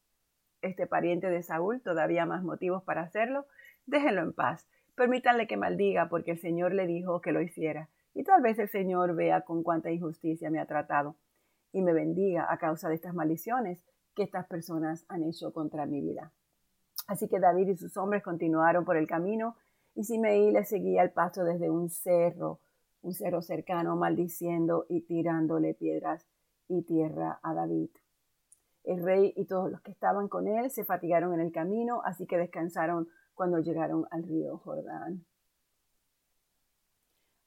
este 0.63 0.89
pariente 0.89 1.31
de 1.31 1.45
Saúl 1.45 1.81
todavía 1.81 2.27
más 2.27 2.43
motivos 2.43 2.83
para 2.83 3.03
hacerlo? 3.03 3.47
Déjenlo 3.87 4.23
en 4.23 4.33
paz, 4.33 4.67
permítanle 4.97 5.47
que 5.47 5.57
maldiga 5.57 6.09
porque 6.09 6.33
el 6.33 6.41
Señor 6.41 6.75
le 6.75 6.89
dijo 6.89 7.21
que 7.21 7.31
lo 7.31 7.41
hiciera, 7.41 7.89
y 8.15 8.25
tal 8.25 8.41
vez 8.43 8.59
el 8.59 8.69
Señor 8.69 9.15
vea 9.15 9.43
con 9.43 9.63
cuánta 9.63 9.91
injusticia 9.91 10.51
me 10.51 10.61
ha 10.61 10.67
tratado 10.67 11.17
y 11.73 11.83
me 11.83 11.93
bendiga 11.93 12.47
a 12.51 12.59
causa 12.59 12.89
de 12.89 12.95
estas 12.95 13.15
maldiciones 13.15 13.85
que 14.15 14.23
estas 14.23 14.47
personas 14.47 15.05
han 15.09 15.25
hecho 15.25 15.53
contra 15.53 15.87
mi 15.87 16.01
vida. 16.01 16.33
Así 17.09 17.29
que 17.29 17.41
David 17.41 17.69
y 17.69 17.77
sus 17.77 17.97
hombres 17.97 18.23
continuaron 18.23 18.85
por 18.85 18.97
el 18.97 19.09
camino 19.09 19.57
y 19.95 20.05
Simeí 20.05 20.53
le 20.53 20.65
seguía 20.65 21.03
el 21.03 21.11
paso 21.11 21.45
desde 21.45 21.71
un 21.71 21.91
cerro, 21.91 22.61
un 23.03 23.13
cerro 23.13 23.43
cercano, 23.43 23.97
maldiciendo 23.97 24.87
y 24.89 25.03
tirándole 25.03 25.75
piedras 25.75 26.27
y 26.69 26.83
tierra 26.83 27.41
a 27.43 27.53
David. 27.53 27.91
El 28.85 29.03
rey 29.03 29.33
y 29.37 29.47
todos 29.47 29.71
los 29.71 29.81
que 29.81 29.91
estaban 29.91 30.29
con 30.29 30.47
él 30.47 30.71
se 30.71 30.85
fatigaron 30.85 31.35
en 31.35 31.41
el 31.41 31.53
camino, 31.53 32.03
así 32.05 32.27
que 32.27 32.39
descansaron 32.39 33.09
cuando 33.35 33.59
llegaron 33.59 34.07
al 34.11 34.23
río 34.23 34.59
Jordán. 34.59 35.25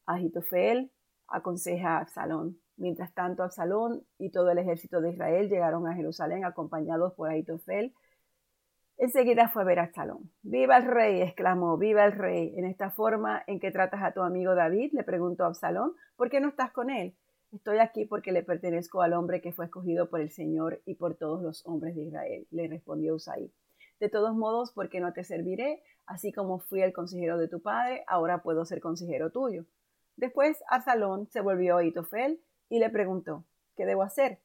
Ahitofel 0.08 0.92
aconseja 1.28 1.98
a 1.98 2.00
Absalón. 2.00 2.58
Mientras 2.78 3.14
tanto, 3.14 3.44
Absalón 3.44 4.04
y 4.18 4.32
todo 4.32 4.50
el 4.52 4.58
ejército 4.58 5.02
de 5.02 5.12
Israel 5.12 5.50
llegaron 5.50 5.88
a 5.88 5.94
Jerusalén 5.94 6.46
acompañados 6.46 7.14
por 7.14 7.30
Ahitofel. 7.30 7.94
Enseguida 8.98 9.50
fue 9.50 9.62
a 9.62 9.66
ver 9.66 9.80
a 9.80 9.84
Absalón. 9.84 10.32
¡Viva 10.42 10.78
el 10.78 10.86
rey! 10.86 11.22
exclamó, 11.22 11.78
¡viva 11.78 12.06
el 12.06 12.14
rey! 12.14 12.54
En 12.58 12.66
esta 12.66 12.90
forma 12.90 13.44
en 13.46 13.60
que 13.60 13.72
tratas 13.72 14.02
a 14.02 14.14
tu 14.14 14.22
amigo 14.22 14.56
David, 14.56 14.92
le 14.94 15.04
preguntó 15.04 15.44
a 15.44 15.48
Absalón, 15.48 15.94
¿por 16.16 16.30
qué 16.30 16.40
no 16.40 16.50
estás 16.50 16.72
con 16.72 16.90
él? 16.90 17.16
Estoy 17.52 17.78
aquí 17.80 18.06
porque 18.06 18.32
le 18.32 18.44
pertenezco 18.44 19.02
al 19.02 19.14
hombre 19.14 19.42
que 19.42 19.54
fue 19.54 19.66
escogido 19.66 20.10
por 20.10 20.20
el 20.20 20.32
Señor 20.32 20.82
y 20.86 20.96
por 20.96 21.16
todos 21.16 21.42
los 21.42 21.66
hombres 21.66 21.96
de 21.96 22.04
Israel, 22.04 22.48
le 22.52 22.68
respondió 22.68 23.16
Usai. 23.16 23.52
De 24.00 24.10
todos 24.10 24.36
modos, 24.36 24.72
porque 24.74 25.00
no 25.00 25.14
te 25.14 25.24
serviré, 25.24 25.82
así 26.06 26.32
como 26.32 26.60
fui 26.60 26.82
el 26.82 26.94
consejero 26.94 27.38
de 27.38 27.48
tu 27.48 27.62
padre, 27.62 28.04
ahora 28.08 28.44
puedo 28.44 28.66
ser 28.66 28.82
consejero 28.82 29.32
tuyo. 29.32 29.66
Después 30.18 30.64
Absalón 30.68 31.28
se 31.28 31.42
volvió 31.42 31.78
a 31.78 31.84
Itofel 31.84 32.42
y 32.70 32.80
le 32.80 32.90
preguntó, 32.90 33.46
¿qué 33.76 33.86
debo 33.86 34.02
hacer? 34.02 34.40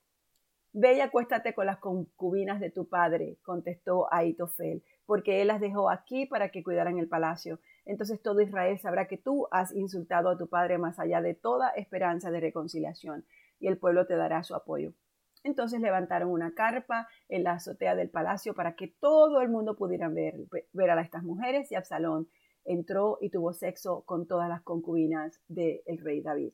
Ve 0.74 0.94
y 0.94 1.00
acuéstate 1.00 1.54
con 1.54 1.64
las 1.64 1.78
concubinas 1.78 2.60
de 2.60 2.70
tu 2.70 2.88
padre, 2.88 3.38
contestó 3.42 4.12
Aitofel, 4.12 4.82
porque 5.06 5.40
él 5.40 5.48
las 5.48 5.60
dejó 5.60 5.90
aquí 5.90 6.26
para 6.26 6.50
que 6.50 6.62
cuidaran 6.62 6.98
el 6.98 7.08
palacio. 7.08 7.58
Entonces 7.86 8.20
todo 8.20 8.42
Israel 8.42 8.78
sabrá 8.78 9.08
que 9.08 9.16
tú 9.16 9.48
has 9.50 9.74
insultado 9.74 10.28
a 10.28 10.36
tu 10.36 10.46
padre 10.46 10.76
más 10.76 10.98
allá 10.98 11.22
de 11.22 11.34
toda 11.34 11.70
esperanza 11.70 12.30
de 12.30 12.40
reconciliación, 12.40 13.24
y 13.58 13.66
el 13.66 13.78
pueblo 13.78 14.06
te 14.06 14.16
dará 14.16 14.42
su 14.42 14.54
apoyo. 14.54 14.92
Entonces 15.42 15.80
levantaron 15.80 16.30
una 16.30 16.54
carpa 16.54 17.08
en 17.28 17.44
la 17.44 17.52
azotea 17.52 17.94
del 17.94 18.10
palacio 18.10 18.54
para 18.54 18.76
que 18.76 18.88
todo 18.88 19.40
el 19.40 19.48
mundo 19.48 19.76
pudiera 19.76 20.08
ver, 20.08 20.34
ver 20.72 20.90
a 20.90 21.00
estas 21.00 21.22
mujeres 21.22 21.72
y 21.72 21.76
Absalón 21.76 22.28
entró 22.64 23.18
y 23.20 23.30
tuvo 23.30 23.52
sexo 23.52 24.02
con 24.02 24.26
todas 24.26 24.48
las 24.48 24.62
concubinas 24.62 25.40
del 25.48 25.82
rey 25.98 26.20
David. 26.20 26.52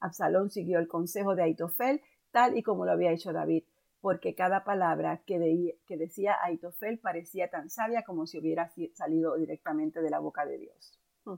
Absalón 0.00 0.50
siguió 0.50 0.78
el 0.78 0.88
consejo 0.88 1.34
de 1.34 1.42
Aitofel 1.42 2.00
tal 2.30 2.56
y 2.56 2.62
como 2.62 2.86
lo 2.86 2.92
había 2.92 3.12
hecho 3.12 3.32
David, 3.32 3.64
porque 4.00 4.34
cada 4.34 4.64
palabra 4.64 5.22
que, 5.26 5.76
que 5.86 5.96
decía 5.96 6.36
Aitofel 6.42 6.98
parecía 6.98 7.50
tan 7.50 7.68
sabia 7.68 8.02
como 8.02 8.26
si 8.26 8.38
hubiera 8.38 8.70
salido 8.94 9.36
directamente 9.36 10.00
de 10.00 10.10
la 10.10 10.20
boca 10.20 10.46
de 10.46 10.58
Dios. 10.58 10.98
Hmm. 11.24 11.36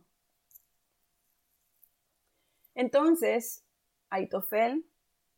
Entonces, 2.75 3.65
Aitofel 4.11 4.85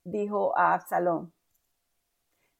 dijo 0.04 0.56
a 0.58 0.74
Absalón, 0.74 1.32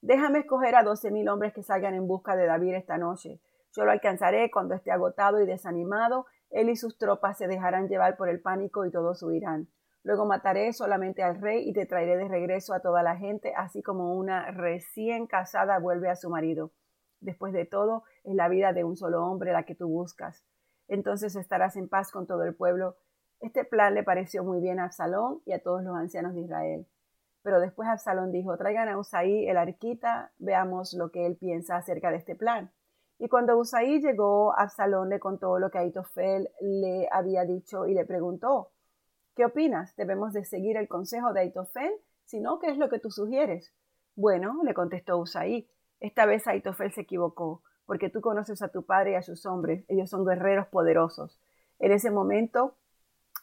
déjame 0.01 0.41
escoger 0.41 0.77
a 0.77 0.83
doce 0.83 1.11
mil 1.11 1.29
hombres 1.29 1.53
que 1.53 1.63
salgan 1.63 1.95
en 1.95 2.07
busca 2.07 2.37
de 2.37 2.47
David 2.47 2.75
esta 2.75 2.97
noche. 2.97 3.41
Yo 3.77 3.85
lo 3.85 3.91
alcanzaré 3.91 4.51
cuando 4.51 4.75
esté 4.75 4.93
agotado 4.93 5.41
y 5.41 5.47
desanimado. 5.47 6.27
Él 6.51 6.71
y 6.71 6.77
sus 6.77 6.97
tropas 6.97 7.39
se 7.39 7.49
dejarán 7.49 7.89
llevar 7.89 8.17
por 8.17 8.29
el 8.29 8.41
pánico 8.41 8.87
y 8.87 8.93
todos 8.93 9.23
huirán. 9.23 9.69
Luego 10.05 10.27
mataré 10.27 10.73
solamente 10.73 11.23
al 11.23 11.41
rey 11.41 11.69
y 11.69 11.73
te 11.73 11.87
traeré 11.87 12.17
de 12.17 12.29
regreso 12.29 12.75
a 12.75 12.81
toda 12.81 13.03
la 13.03 13.17
gente, 13.17 13.53
así 13.57 13.83
como 13.83 14.15
una 14.15 14.51
recién 14.53 15.27
casada 15.27 15.79
vuelve 15.79 16.09
a 16.09 16.15
su 16.15 16.31
marido. 16.31 16.73
Después 17.21 17.53
de 17.53 17.65
todo, 17.65 18.05
es 18.23 18.35
la 18.35 18.49
vida 18.49 18.73
de 18.73 18.85
un 18.85 18.97
solo 18.97 19.25
hombre 19.25 19.53
la 19.53 19.65
que 19.65 19.75
tú 19.75 19.89
buscas. 19.89 20.45
Entonces 20.87 21.35
estarás 21.35 21.77
en 21.77 21.89
paz 21.89 22.13
con 22.13 22.27
todo 22.27 22.45
el 22.45 22.55
pueblo. 22.55 22.97
Este 23.41 23.65
plan 23.65 23.95
le 23.95 24.05
pareció 24.05 24.45
muy 24.45 24.61
bien 24.61 24.79
a 24.79 24.85
Absalón 24.85 25.41
y 25.47 25.53
a 25.53 25.63
todos 25.63 25.83
los 25.83 25.97
ancianos 25.97 26.35
de 26.35 26.43
Israel. 26.43 26.87
Pero 27.43 27.59
después 27.61 27.89
Absalón 27.89 28.31
dijo, 28.31 28.57
traigan 28.57 28.89
a 28.89 28.99
Usaí 28.99 29.49
el 29.49 29.57
arquita, 29.57 30.33
veamos 30.39 30.95
lo 30.95 31.11
que 31.11 31.27
él 31.27 31.37
piensa 31.37 31.77
acerca 31.77 32.11
de 32.11 32.19
este 32.19 32.37
plan. 32.37 32.71
Y 33.19 33.29
cuando 33.29 33.57
Usaí 33.57 34.01
llegó, 34.01 34.59
Absalón 34.59 35.09
le 35.09 35.21
contó 35.21 35.59
lo 35.59 35.71
que 35.71 35.79
Aitofel 35.79 36.51
le 36.61 37.09
había 37.11 37.45
dicho 37.45 37.87
y 37.87 37.95
le 37.95 38.05
preguntó, 38.05 38.71
¿Qué 39.35 39.45
opinas? 39.45 39.97
¿Debemos 39.97 40.33
de 40.33 40.45
seguir 40.45 40.77
el 40.77 40.87
consejo 40.87 41.33
de 41.33 41.41
Aitofel? 41.41 41.93
Si 42.25 42.41
no, 42.41 42.61
¿qué 42.61 42.71
es 42.71 42.79
lo 42.79 42.89
que 42.89 43.01
tú 43.01 43.11
sugieres? 43.11 43.73
Bueno, 44.15 44.61
le 44.63 44.75
contestó 44.75 45.19
Usaí, 45.19 45.69
esta 45.99 46.25
vez 46.25 46.47
Aitofel 46.47 46.93
se 46.93 47.01
equivocó, 47.01 47.63
porque 47.85 48.11
tú 48.11 48.21
conoces 48.21 48.63
a 48.63 48.69
tu 48.69 48.85
padre 48.85 49.13
y 49.13 49.15
a 49.17 49.23
sus 49.23 49.45
hombres, 49.47 49.85
ellos 49.89 50.09
son 50.09 50.25
guerreros 50.25 50.69
poderosos. 50.69 51.41
En 51.81 51.91
ese 51.91 52.13
momento 52.13 52.77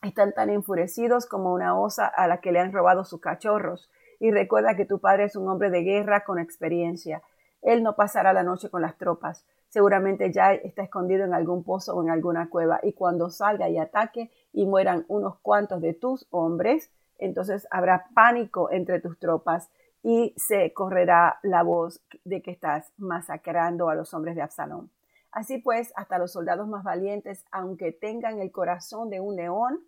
están 0.01 0.33
tan 0.33 0.49
enfurecidos 0.49 1.25
como 1.25 1.53
una 1.53 1.77
osa 1.77 2.07
a 2.07 2.27
la 2.27 2.39
que 2.39 2.51
le 2.51 2.59
han 2.59 2.71
robado 2.71 3.03
sus 3.03 3.19
cachorros. 3.19 3.91
Y 4.19 4.31
recuerda 4.31 4.75
que 4.75 4.85
tu 4.85 4.99
padre 4.99 5.25
es 5.25 5.35
un 5.35 5.49
hombre 5.49 5.69
de 5.69 5.83
guerra 5.83 6.23
con 6.23 6.39
experiencia. 6.39 7.21
Él 7.61 7.83
no 7.83 7.95
pasará 7.95 8.33
la 8.33 8.43
noche 8.43 8.69
con 8.69 8.81
las 8.81 8.97
tropas. 8.97 9.45
Seguramente 9.71 10.33
ya 10.33 10.53
está 10.53 10.83
escondido 10.83 11.23
en 11.23 11.33
algún 11.33 11.63
pozo 11.63 11.95
o 11.95 12.03
en 12.03 12.09
alguna 12.09 12.49
cueva. 12.49 12.81
Y 12.83 12.91
cuando 12.91 13.29
salga 13.29 13.69
y 13.69 13.77
ataque, 13.77 14.29
y 14.51 14.65
mueran 14.65 15.05
unos 15.07 15.39
cuantos 15.39 15.79
de 15.81 15.93
tus 15.93 16.27
hombres, 16.29 16.91
entonces 17.17 17.65
habrá 17.71 18.09
pánico 18.13 18.69
entre 18.69 18.99
tus 18.99 19.17
tropas 19.17 19.71
y 20.03 20.33
se 20.35 20.73
correrá 20.73 21.39
la 21.41 21.63
voz 21.63 22.01
de 22.25 22.41
que 22.41 22.51
estás 22.51 22.91
masacrando 22.97 23.89
a 23.89 23.95
los 23.95 24.13
hombres 24.13 24.35
de 24.35 24.41
Absalón. 24.41 24.91
Así 25.31 25.59
pues, 25.59 25.93
hasta 25.95 26.19
los 26.19 26.33
soldados 26.33 26.67
más 26.67 26.83
valientes, 26.83 27.45
aunque 27.49 27.93
tengan 27.93 28.41
el 28.41 28.51
corazón 28.51 29.09
de 29.09 29.21
un 29.21 29.37
león, 29.37 29.79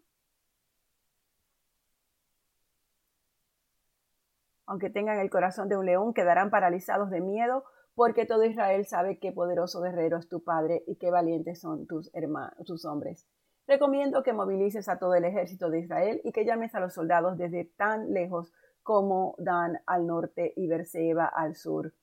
aunque 4.66 4.90
tengan 4.90 5.20
el 5.20 5.30
corazón 5.30 5.68
de 5.68 5.76
un 5.76 5.86
león, 5.86 6.14
quedarán 6.14 6.50
paralizados 6.52 7.10
de 7.10 7.20
miedo, 7.20 7.66
porque 7.96 8.26
todo 8.26 8.44
Israel 8.44 8.86
sabe 8.86 9.20
qué 9.20 9.32
poderoso 9.32 9.82
guerrero 9.82 10.18
es 10.18 10.28
tu 10.28 10.44
padre 10.44 10.84
y 10.88 10.96
qué 10.96 11.12
valientes 11.12 11.62
son 11.62 11.86
tus 11.86 12.10
hermanos, 12.14 12.54
tus 12.66 12.86
hombres. 12.86 13.28
Recomiendo 13.68 14.24
que 14.24 14.34
movilices 14.34 14.90
a 14.90 15.00
todo 15.00 15.16
el 15.16 15.24
ejército 15.24 15.70
de 15.70 15.80
Israel 15.80 16.22
y 16.24 16.32
que 16.32 16.46
llames 16.46 16.76
a 16.76 16.80
los 16.80 16.94
soldados 16.94 17.38
desde 17.38 17.66
tan 17.66 18.12
lejos 18.12 18.52
como 18.82 19.36
Dan 19.38 19.80
al 19.86 20.06
norte 20.06 20.54
y 20.56 20.68
Berseba 20.68 21.26
al 21.26 21.56
sur. 21.56 21.94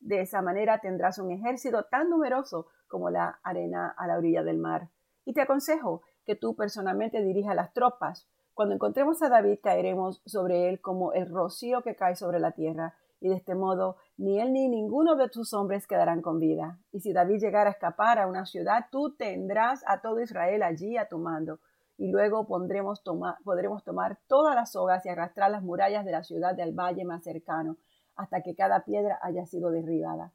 De 0.00 0.20
esa 0.20 0.42
manera 0.42 0.80
tendrás 0.80 1.18
un 1.18 1.30
ejército 1.30 1.84
tan 1.84 2.10
numeroso 2.10 2.66
como 2.86 3.10
la 3.10 3.40
arena 3.42 3.94
a 3.96 4.06
la 4.06 4.18
orilla 4.18 4.42
del 4.42 4.58
mar. 4.58 4.90
Y 5.24 5.32
te 5.32 5.40
aconsejo 5.40 6.02
que 6.24 6.36
tú 6.36 6.54
personalmente 6.54 7.22
dirijas 7.22 7.56
las 7.56 7.72
tropas. 7.72 8.28
Cuando 8.52 8.74
encontremos 8.74 9.22
a 9.22 9.28
David 9.28 9.60
caeremos 9.62 10.20
sobre 10.26 10.68
él 10.68 10.80
como 10.80 11.12
el 11.12 11.28
rocío 11.30 11.82
que 11.82 11.96
cae 11.96 12.16
sobre 12.16 12.38
la 12.38 12.52
tierra 12.52 12.94
y 13.20 13.28
de 13.28 13.36
este 13.36 13.54
modo 13.54 13.96
ni 14.16 14.40
él 14.40 14.52
ni 14.52 14.68
ninguno 14.68 15.16
de 15.16 15.28
tus 15.28 15.52
hombres 15.54 15.86
quedarán 15.86 16.22
con 16.22 16.38
vida. 16.38 16.78
Y 16.92 17.00
si 17.00 17.12
David 17.12 17.40
llegara 17.40 17.70
a 17.70 17.72
escapar 17.72 18.18
a 18.18 18.26
una 18.26 18.46
ciudad, 18.46 18.86
tú 18.90 19.14
tendrás 19.16 19.82
a 19.86 20.00
todo 20.00 20.20
Israel 20.20 20.62
allí 20.62 20.96
a 20.96 21.08
tu 21.08 21.18
mando. 21.18 21.60
Y 21.96 22.10
luego 22.10 22.46
podremos 22.46 23.02
tomar 23.02 24.18
todas 24.28 24.54
las 24.54 24.72
sogas 24.72 25.04
y 25.04 25.08
arrastrar 25.08 25.50
las 25.50 25.62
murallas 25.62 26.04
de 26.04 26.12
la 26.12 26.22
ciudad 26.22 26.54
del 26.54 26.72
valle 26.72 27.04
más 27.04 27.24
cercano, 27.24 27.76
hasta 28.14 28.42
que 28.42 28.54
cada 28.54 28.84
piedra 28.84 29.18
haya 29.22 29.46
sido 29.46 29.70
derribada. 29.70 30.32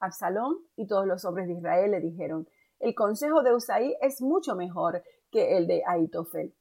Absalón 0.00 0.58
y 0.76 0.86
todos 0.86 1.06
los 1.06 1.24
hombres 1.24 1.48
de 1.48 1.54
Israel 1.54 1.90
le 1.90 2.00
dijeron, 2.00 2.46
el 2.78 2.94
consejo 2.94 3.42
de 3.42 3.54
Usaí 3.54 3.96
es 4.00 4.20
mucho 4.20 4.54
mejor 4.54 5.02
que 5.30 5.56
el 5.56 5.66
de 5.66 5.82
Aitofel. 5.86 6.54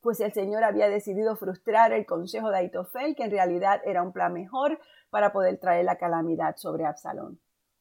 Pues 0.00 0.20
el 0.20 0.32
Señor 0.32 0.64
había 0.64 0.88
decidido 0.88 1.36
frustrar 1.36 1.92
el 1.92 2.06
consejo 2.06 2.50
de 2.50 2.58
Aitofel, 2.58 3.14
que 3.14 3.24
en 3.24 3.30
realidad 3.30 3.80
era 3.84 4.02
un 4.02 4.12
plan 4.12 4.32
mejor 4.32 4.80
para 5.10 5.32
poder 5.32 5.58
traer 5.58 5.84
la 5.84 5.98
calamidad 5.98 6.56
sobre 6.56 6.86
Absalón. 6.86 7.40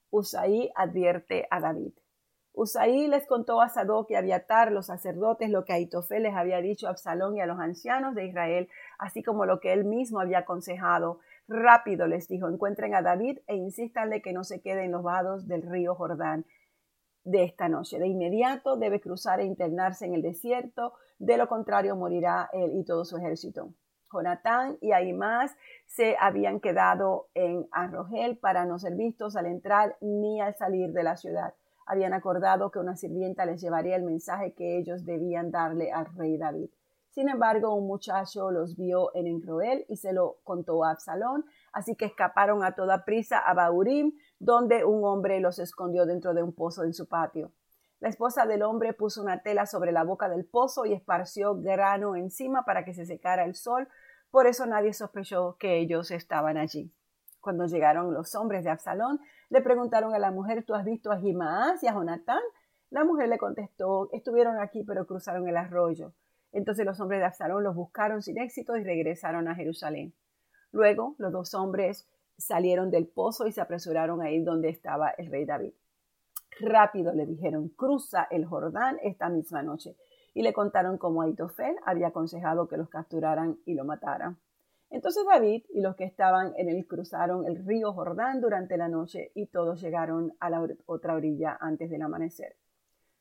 Usaí 0.09 0.71
advierte 0.75 1.47
a 1.49 1.59
David. 1.59 1.93
Usaí 2.51 3.07
les 3.07 3.25
contó 3.25 3.61
a 3.61 3.69
Sadoc 3.69 4.11
y 4.11 4.15
a 4.15 4.19
Abiatar, 4.19 4.71
los 4.71 4.87
sacerdotes, 4.87 5.49
lo 5.49 5.63
que 5.63 5.73
Aitofel 5.73 6.23
les 6.23 6.35
había 6.35 6.59
dicho 6.61 6.87
a 6.87 6.89
Absalón 6.89 7.37
y 7.37 7.41
a 7.41 7.45
los 7.45 7.59
ancianos 7.59 8.15
de 8.15 8.25
Israel, 8.25 8.69
así 8.97 9.23
como 9.23 9.45
lo 9.45 9.59
que 9.59 9.71
él 9.71 9.85
mismo 9.85 10.19
había 10.19 10.39
aconsejado. 10.39 11.19
Rápido 11.47 12.07
les 12.07 12.27
dijo, 12.27 12.49
encuentren 12.49 12.95
a 12.95 13.01
David 13.01 13.39
e 13.47 13.55
insístanle 13.55 14.21
que 14.21 14.33
no 14.33 14.43
se 14.43 14.61
quede 14.61 14.83
en 14.83 14.91
los 14.91 15.03
vados 15.03 15.47
del 15.47 15.61
río 15.61 15.95
Jordán 15.95 16.45
de 17.23 17.43
esta 17.43 17.69
noche. 17.69 17.99
De 17.99 18.07
inmediato 18.07 18.77
debe 18.77 18.99
cruzar 18.99 19.39
e 19.39 19.45
internarse 19.45 20.05
en 20.05 20.13
el 20.13 20.21
desierto, 20.21 20.93
de 21.17 21.37
lo 21.37 21.47
contrario 21.47 21.95
morirá 21.95 22.49
él 22.53 22.71
y 22.75 22.83
todo 22.83 23.05
su 23.05 23.17
ejército. 23.17 23.73
Jonatán 24.11 24.77
y 24.81 24.91
Ahimás 24.91 25.55
se 25.85 26.15
habían 26.19 26.59
quedado 26.59 27.27
en 27.33 27.67
Arrogel 27.71 28.37
para 28.37 28.65
no 28.65 28.79
ser 28.79 28.95
vistos 28.95 29.35
al 29.35 29.45
entrar 29.45 29.97
ni 30.01 30.41
al 30.41 30.55
salir 30.55 30.91
de 30.91 31.03
la 31.03 31.15
ciudad. 31.15 31.53
Habían 31.85 32.13
acordado 32.13 32.71
que 32.71 32.79
una 32.79 32.95
sirvienta 32.95 33.45
les 33.45 33.61
llevaría 33.61 33.95
el 33.95 34.03
mensaje 34.03 34.53
que 34.53 34.77
ellos 34.77 35.05
debían 35.05 35.51
darle 35.51 35.91
al 35.91 36.05
rey 36.15 36.37
David. 36.37 36.69
Sin 37.09 37.27
embargo, 37.27 37.73
un 37.73 37.87
muchacho 37.87 38.51
los 38.51 38.75
vio 38.75 39.13
en 39.15 39.27
Encroel 39.27 39.85
y 39.89 39.97
se 39.97 40.13
lo 40.13 40.37
contó 40.43 40.83
a 40.83 40.91
Absalón, 40.91 41.45
así 41.73 41.95
que 41.95 42.05
escaparon 42.05 42.63
a 42.63 42.75
toda 42.75 43.03
prisa 43.03 43.39
a 43.39 43.53
Baurim, 43.53 44.13
donde 44.37 44.85
un 44.85 45.03
hombre 45.03 45.39
los 45.39 45.57
escondió 45.57 46.05
dentro 46.05 46.33
de 46.33 46.43
un 46.43 46.53
pozo 46.53 46.83
en 46.83 46.93
su 46.93 47.07
patio. 47.07 47.51
La 47.99 48.09
esposa 48.09 48.45
del 48.45 48.61
hombre 48.61 48.93
puso 48.93 49.21
una 49.21 49.41
tela 49.41 49.65
sobre 49.65 49.91
la 49.91 50.03
boca 50.03 50.29
del 50.29 50.45
pozo 50.45 50.85
y 50.85 50.93
esparció 50.93 51.59
grano 51.59 52.15
encima 52.15 52.63
para 52.63 52.85
que 52.85 52.93
se 52.93 53.05
secara 53.05 53.43
el 53.43 53.55
sol, 53.55 53.89
por 54.31 54.45
eso 54.45 54.65
nadie 54.67 54.93
sospechó 54.93 55.57
que 55.57 55.79
ellos 55.79 56.11
estaban 56.11 56.57
allí. 56.57 56.93
Cuando 57.41 57.65
llegaron 57.65 58.13
los 58.13 58.35
hombres 58.35 58.63
de 58.63 58.69
Absalón, 58.69 59.19
le 59.49 59.61
preguntaron 59.61 60.13
a 60.13 60.19
la 60.19 60.31
mujer, 60.31 60.63
¿tú 60.63 60.75
has 60.75 60.85
visto 60.85 61.11
a 61.11 61.17
Jimaás 61.17 61.81
y 61.81 61.87
a 61.87 61.93
Jonatán? 61.93 62.41
La 62.91 63.03
mujer 63.03 63.29
le 63.29 63.37
contestó, 63.37 64.09
estuvieron 64.13 64.59
aquí 64.59 64.83
pero 64.83 65.07
cruzaron 65.07 65.47
el 65.47 65.57
arroyo. 65.57 66.13
Entonces 66.51 66.85
los 66.85 66.99
hombres 66.99 67.19
de 67.19 67.25
Absalón 67.25 67.63
los 67.63 67.75
buscaron 67.75 68.21
sin 68.21 68.37
éxito 68.39 68.75
y 68.75 68.83
regresaron 68.83 69.47
a 69.47 69.55
Jerusalén. 69.55 70.13
Luego 70.71 71.15
los 71.17 71.31
dos 71.31 71.53
hombres 71.53 72.07
salieron 72.37 72.89
del 72.89 73.07
pozo 73.07 73.47
y 73.47 73.51
se 73.51 73.61
apresuraron 73.61 74.21
a 74.21 74.31
ir 74.31 74.43
donde 74.43 74.69
estaba 74.69 75.09
el 75.11 75.29
rey 75.29 75.45
David. 75.45 75.73
Rápido 76.59 77.13
le 77.13 77.25
dijeron, 77.25 77.69
cruza 77.69 78.27
el 78.29 78.45
Jordán 78.45 78.97
esta 79.03 79.29
misma 79.29 79.63
noche. 79.63 79.95
Y 80.33 80.41
le 80.41 80.53
contaron 80.53 80.97
cómo 80.97 81.21
Aitofel 81.21 81.75
había 81.85 82.07
aconsejado 82.07 82.67
que 82.67 82.77
los 82.77 82.89
capturaran 82.89 83.57
y 83.65 83.73
lo 83.73 83.83
mataran. 83.83 84.37
Entonces 84.89 85.23
David 85.25 85.65
y 85.69 85.81
los 85.81 85.95
que 85.95 86.03
estaban 86.03 86.53
en 86.57 86.69
él 86.69 86.87
cruzaron 86.87 87.45
el 87.45 87.63
río 87.65 87.93
Jordán 87.93 88.41
durante 88.41 88.77
la 88.77 88.87
noche 88.87 89.31
y 89.35 89.47
todos 89.47 89.81
llegaron 89.81 90.33
a 90.39 90.49
la 90.49 90.65
otra 90.85 91.13
orilla 91.13 91.57
antes 91.59 91.89
del 91.89 92.01
amanecer. 92.01 92.55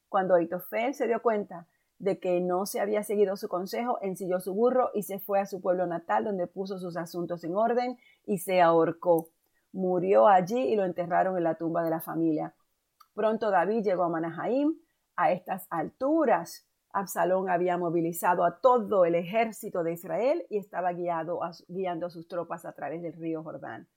Cuando 0.08 0.34
Aitofel 0.34 0.94
se 0.94 1.06
dio 1.06 1.20
cuenta 1.20 1.66
de 1.98 2.18
que 2.18 2.40
no 2.40 2.66
se 2.66 2.80
había 2.80 3.02
seguido 3.02 3.36
su 3.36 3.48
consejo, 3.48 3.98
ensilló 4.02 4.40
su 4.40 4.54
burro 4.54 4.90
y 4.94 5.02
se 5.02 5.18
fue 5.18 5.40
a 5.40 5.46
su 5.46 5.60
pueblo 5.60 5.86
natal 5.86 6.24
donde 6.24 6.46
puso 6.46 6.78
sus 6.78 6.96
asuntos 6.96 7.42
en 7.44 7.56
orden 7.56 7.98
y 8.24 8.38
se 8.38 8.60
ahorcó. 8.60 9.28
Murió 9.72 10.28
allí 10.28 10.58
y 10.58 10.76
lo 10.76 10.84
enterraron 10.84 11.36
en 11.36 11.44
la 11.44 11.56
tumba 11.56 11.82
de 11.82 11.90
la 11.90 12.00
familia. 12.00 12.54
Pronto 13.14 13.50
David 13.50 13.84
llegó 13.84 14.04
a 14.04 14.08
Manahaim. 14.08 14.78
A 15.16 15.32
estas 15.32 15.66
alturas, 15.70 16.68
Absalón 16.92 17.50
había 17.50 17.76
movilizado 17.76 18.44
a 18.44 18.60
todo 18.60 19.04
el 19.04 19.16
ejército 19.16 19.82
de 19.82 19.92
Israel 19.92 20.46
y 20.48 20.58
estaba 20.58 20.92
guiando 20.92 21.42
a 21.42 22.10
sus 22.10 22.28
tropas 22.28 22.64
a 22.64 22.72
través 22.72 23.02
del 23.02 23.14
río 23.14 23.42
Jordán. 23.42 23.88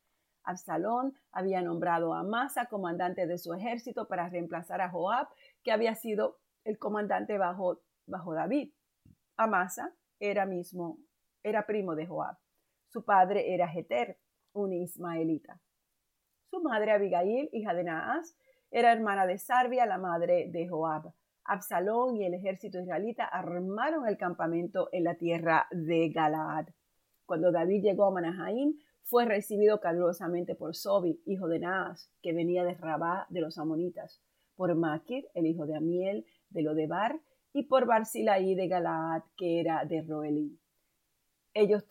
Absalón 0.44 1.14
había 1.32 1.62
nombrado 1.62 2.14
a 2.14 2.22
Amasa 2.22 2.66
comandante 2.66 3.28
de 3.28 3.38
su 3.38 3.54
ejército 3.54 4.08
para 4.08 4.30
reemplazar 4.30 4.82
a 4.82 4.90
Joab, 4.90 5.28
que 5.64 5.72
había 5.72 5.94
sido 5.94 6.40
el 6.64 6.80
comandante 6.80 7.38
bajo, 7.38 7.80
bajo 8.06 8.34
David. 8.34 8.72
Amasa 9.38 9.94
era 10.20 10.46
mismo, 10.46 11.00
era 11.44 11.66
primo 11.66 11.96
de 11.96 12.06
Joab. 12.08 12.38
Su 12.90 13.04
padre 13.04 13.54
era 13.54 13.68
Jeter, 13.68 14.18
un 14.54 14.74
ismaelita. 14.74 15.60
Su 16.50 16.62
madre 16.62 16.92
Abigail, 16.92 17.50
hija 17.54 17.74
de 17.74 17.84
Naas, 17.84 18.36
era 18.70 18.92
hermana 18.92 19.26
de 19.26 19.38
Sarbia, 19.38 19.86
la 19.86 19.98
madre 19.98 20.50
de 20.52 20.68
Joab. 20.68 21.14
Absalón 21.46 22.18
y 22.18 22.26
el 22.26 22.34
ejército 22.34 22.80
israelita 22.80 23.26
armaron 23.26 24.08
el 24.08 24.18
campamento 24.18 24.90
en 24.92 25.06
la 25.06 25.16
tierra 25.16 25.68
de 25.72 26.10
Galaad. 26.10 26.68
Cuando 27.26 27.52
David 27.52 27.84
llegó 27.84 28.06
a 28.06 28.12
Manahaim, 28.12 28.78
fue 29.04 29.26
recibido 29.26 29.80
calurosamente 29.80 30.56
por 30.56 30.76
Sobi, 30.76 31.22
hijo 31.26 31.48
de 31.48 31.60
Naas, 31.60 32.10
que 32.22 32.34
venía 32.34 32.64
de 32.64 32.76
Rabá 32.76 33.26
de 33.30 33.42
los 33.42 33.58
amonitas, 33.58 34.22
por 34.56 34.76
Maquir, 34.76 35.28
el 35.34 35.48
hijo 35.48 35.66
de 35.66 35.76
Amiel, 35.76 36.26
de 36.50 36.62
Lodebar, 36.62 37.20
y 37.54 37.64
por 37.64 37.86
Barzilaí 37.86 38.56
de 38.56 38.68
Galaad, 38.68 39.24
que 39.38 39.60
era 39.60 39.86
de 39.86 40.02
Roelí. 40.02 40.60
Ellos 41.54 41.86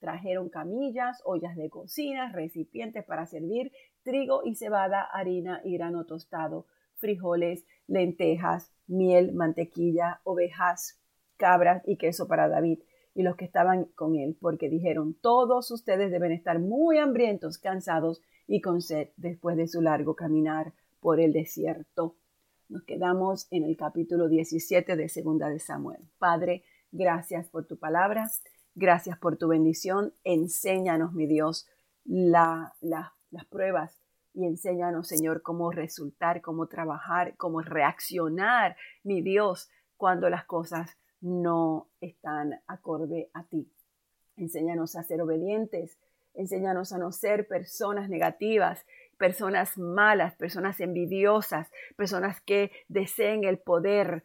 trajeron 0.00 0.48
camillas, 0.48 1.22
ollas 1.24 1.56
de 1.56 1.70
cocina, 1.70 2.32
recipientes 2.32 3.04
para 3.04 3.26
servir 3.26 3.72
trigo 4.02 4.42
y 4.44 4.54
cebada, 4.54 5.02
harina 5.02 5.60
y 5.64 5.76
grano 5.76 6.06
tostado, 6.06 6.66
frijoles, 6.94 7.66
lentejas, 7.86 8.72
miel, 8.86 9.32
mantequilla, 9.32 10.20
ovejas, 10.24 11.00
cabras 11.36 11.82
y 11.86 11.96
queso 11.96 12.26
para 12.28 12.48
David 12.48 12.80
y 13.14 13.22
los 13.22 13.36
que 13.36 13.46
estaban 13.46 13.86
con 13.94 14.14
él, 14.16 14.36
porque 14.40 14.68
dijeron, 14.68 15.14
todos 15.22 15.70
ustedes 15.70 16.10
deben 16.10 16.32
estar 16.32 16.58
muy 16.58 16.98
hambrientos, 16.98 17.58
cansados 17.58 18.20
y 18.46 18.60
con 18.60 18.82
sed 18.82 19.08
después 19.16 19.56
de 19.56 19.68
su 19.68 19.80
largo 19.80 20.14
caminar 20.14 20.74
por 21.00 21.18
el 21.18 21.32
desierto. 21.32 22.16
Nos 22.68 22.82
quedamos 22.84 23.46
en 23.50 23.64
el 23.64 23.76
capítulo 23.76 24.28
17 24.28 24.96
de 24.96 25.08
Segunda 25.08 25.48
de 25.48 25.58
Samuel. 25.58 26.00
Padre, 26.18 26.64
gracias 26.92 27.48
por 27.48 27.66
tu 27.66 27.78
palabra, 27.78 28.30
gracias 28.74 29.18
por 29.18 29.36
tu 29.36 29.48
bendición. 29.48 30.14
Enséñanos, 30.24 31.12
mi 31.12 31.26
Dios, 31.26 31.68
la, 32.04 32.74
la 32.80 33.16
las 33.30 33.44
pruebas 33.46 34.00
y 34.34 34.44
enséñanos, 34.44 35.08
Señor, 35.08 35.42
cómo 35.42 35.70
resultar, 35.70 36.42
cómo 36.42 36.66
trabajar, 36.66 37.36
cómo 37.36 37.60
reaccionar, 37.60 38.76
mi 39.02 39.22
Dios, 39.22 39.70
cuando 39.96 40.28
las 40.28 40.44
cosas 40.44 40.96
no 41.20 41.88
están 42.00 42.60
acorde 42.66 43.30
a 43.32 43.44
ti. 43.44 43.70
Enséñanos 44.36 44.96
a 44.96 45.02
ser 45.02 45.22
obedientes, 45.22 45.98
enséñanos 46.34 46.92
a 46.92 46.98
no 46.98 47.12
ser 47.12 47.48
personas 47.48 48.10
negativas, 48.10 48.84
personas 49.18 49.78
malas, 49.78 50.34
personas 50.34 50.80
envidiosas, 50.80 51.70
personas 51.96 52.40
que 52.40 52.70
deseen 52.88 53.44
el 53.44 53.58
poder 53.58 54.24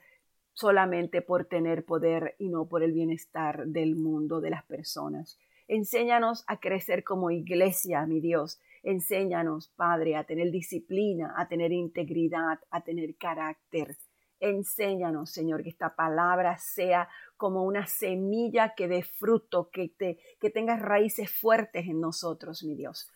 solamente 0.54 1.21
por 1.21 1.45
tener 1.45 1.86
poder 1.86 2.36
y 2.38 2.49
no 2.49 2.67
por 2.67 2.84
el 2.84 2.91
bienestar 2.91 3.65
del 3.67 3.95
mundo, 3.95 4.41
de 4.41 4.49
las 4.49 4.63
personas. 4.65 5.39
Enséñanos 5.67 6.43
a 6.47 6.60
crecer 6.60 7.04
como 7.04 7.32
iglesia, 7.32 8.06
mi 8.06 8.19
Dios, 8.19 8.60
Enséñanos, 8.84 9.67
Padre, 9.75 10.15
a 10.15 10.23
tener 10.23 10.49
disciplina, 10.49 11.36
a 11.38 11.47
tener 11.47 11.71
integridad, 11.71 12.60
a 12.71 12.82
tener 12.82 13.15
carácter. 13.15 13.97
Enséñanos, 14.39 15.32
Señor, 15.32 15.62
que 15.62 15.69
esta 15.69 15.95
palabra 15.95 16.58
sea 16.58 17.08
como 17.38 17.63
una 17.63 17.86
semilla 17.86 18.73
que 18.75 18.88
dé 18.88 19.04
fruto, 19.04 19.69
que, 19.69 19.89
te, 19.89 20.17
que 20.39 20.49
tenga 20.49 20.77
raíces 20.77 21.30
fuertes 21.30 21.86
en 21.88 22.01
nosotros, 22.01 22.63
mi 22.63 22.73
Dios. 22.73 23.12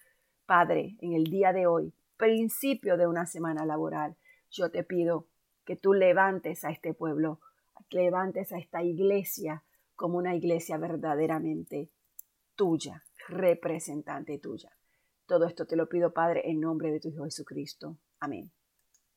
Padre, 0.46 0.96
en 1.02 1.14
el 1.14 1.26
día 1.26 1.54
de 1.54 1.68
hoy, 1.68 1.94
principio 2.18 2.98
de 2.98 3.08
una 3.08 3.26
semana 3.26 3.66
laboral, 3.66 4.16
yo 4.52 4.70
te 4.70 4.84
pido 4.84 5.28
que 5.66 5.76
tú 5.76 5.94
levantes 5.94 6.64
a 6.64 6.70
este 6.70 6.94
pueblo, 6.94 7.40
levantes 7.90 8.52
a 8.52 8.58
esta 8.58 8.84
iglesia 8.84 9.64
como 9.96 10.18
una 10.18 10.36
iglesia 10.36 10.78
verdaderamente 10.78 11.90
tuya, 12.56 13.04
representante 13.28 14.38
tuya. 14.38 14.72
Todo 15.26 15.46
esto 15.46 15.66
te 15.66 15.76
lo 15.76 15.90
pido, 15.90 16.14
Padre, 16.14 16.50
en 16.50 16.60
nombre 16.60 16.92
de 16.92 17.00
tu 17.00 17.10
Hijo 17.10 17.24
Jesucristo. 17.24 17.98
Amén. 18.20 18.52